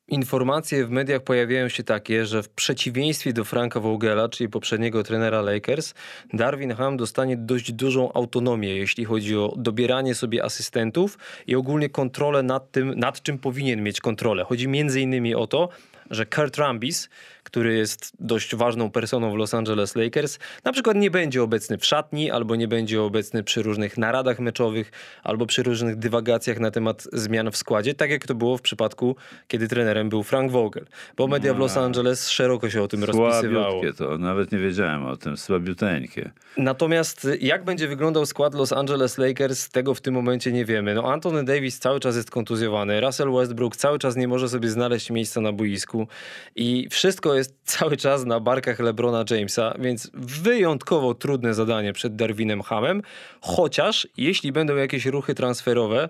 [0.09, 5.43] Informacje w mediach pojawiają się takie, że w przeciwieństwie do Franka Vogela, czyli poprzedniego trenera
[5.43, 5.95] Lakers,
[6.33, 12.43] Darwin Ham dostanie dość dużą autonomię, jeśli chodzi o dobieranie sobie asystentów i ogólnie kontrolę
[12.43, 14.45] nad tym, nad czym powinien mieć kontrolę.
[14.45, 15.69] Chodzi między innymi o to,
[16.11, 17.09] że Kurt Rambis,
[17.53, 21.87] który jest dość ważną personą w Los Angeles Lakers, na przykład nie będzie obecny w
[21.87, 24.93] szatni, albo nie będzie obecny przy różnych naradach meczowych,
[25.23, 29.17] albo przy różnych dywagacjach na temat zmian w składzie, tak jak to było w przypadku,
[29.49, 30.87] kiedy trenerem był Frank Vogel.
[31.17, 33.83] Bo media w Los Angeles szeroko się o tym rozpisywało.
[33.99, 36.31] To, nawet nie wiedziałem o tym, słabiuteńkie.
[36.57, 40.95] Natomiast jak będzie wyglądał skład Los Angeles Lakers, tego w tym momencie nie wiemy.
[40.95, 45.11] No Anthony Davis cały czas jest kontuzjowany, Russell Westbrook cały czas nie może sobie znaleźć
[45.11, 46.09] miejsca na boisku
[46.57, 52.63] i wszystko jest cały czas na barkach LeBrona Jamesa, więc wyjątkowo trudne zadanie przed Darwinem
[52.63, 53.03] Hamem,
[53.41, 56.09] chociaż jeśli będą jakieś ruchy transferowe,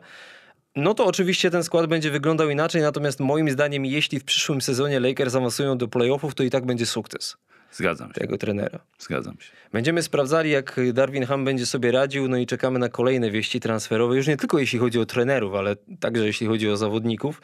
[0.76, 5.00] no to oczywiście ten skład będzie wyglądał inaczej, natomiast moim zdaniem, jeśli w przyszłym sezonie
[5.00, 7.36] Lakers awansują do playoffów, to i tak będzie sukces
[7.72, 8.78] Zgadzam się, tego trenera.
[8.98, 9.52] zgadzam się.
[9.72, 14.16] Będziemy sprawdzali, jak Darwin Ham będzie sobie radził, no i czekamy na kolejne wieści transferowe,
[14.16, 17.40] już nie tylko jeśli chodzi o trenerów, ale także jeśli chodzi o zawodników.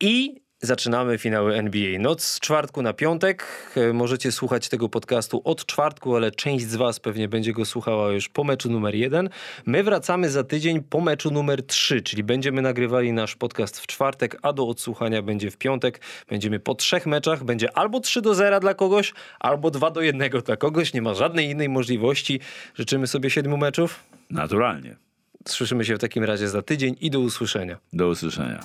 [0.00, 1.98] I zaczynamy finały NBA.
[1.98, 3.46] Noc z czwartku na piątek.
[3.76, 8.12] E, Możecie słuchać tego podcastu od czwartku, ale część z Was pewnie będzie go słuchała
[8.12, 9.30] już po meczu numer jeden.
[9.66, 14.36] My wracamy za tydzień po meczu numer trzy, czyli będziemy nagrywali nasz podcast w czwartek,
[14.42, 16.00] a do odsłuchania będzie w piątek.
[16.28, 17.44] Będziemy po trzech meczach.
[17.44, 20.94] Będzie albo 3 do 0 dla kogoś, albo 2 do 1 dla kogoś.
[20.94, 22.40] Nie ma żadnej innej możliwości.
[22.74, 24.00] Życzymy sobie siedmiu meczów.
[24.30, 24.96] Naturalnie.
[25.48, 27.78] Słyszymy się w takim razie za tydzień i do usłyszenia.
[27.92, 28.60] Do usłyszenia.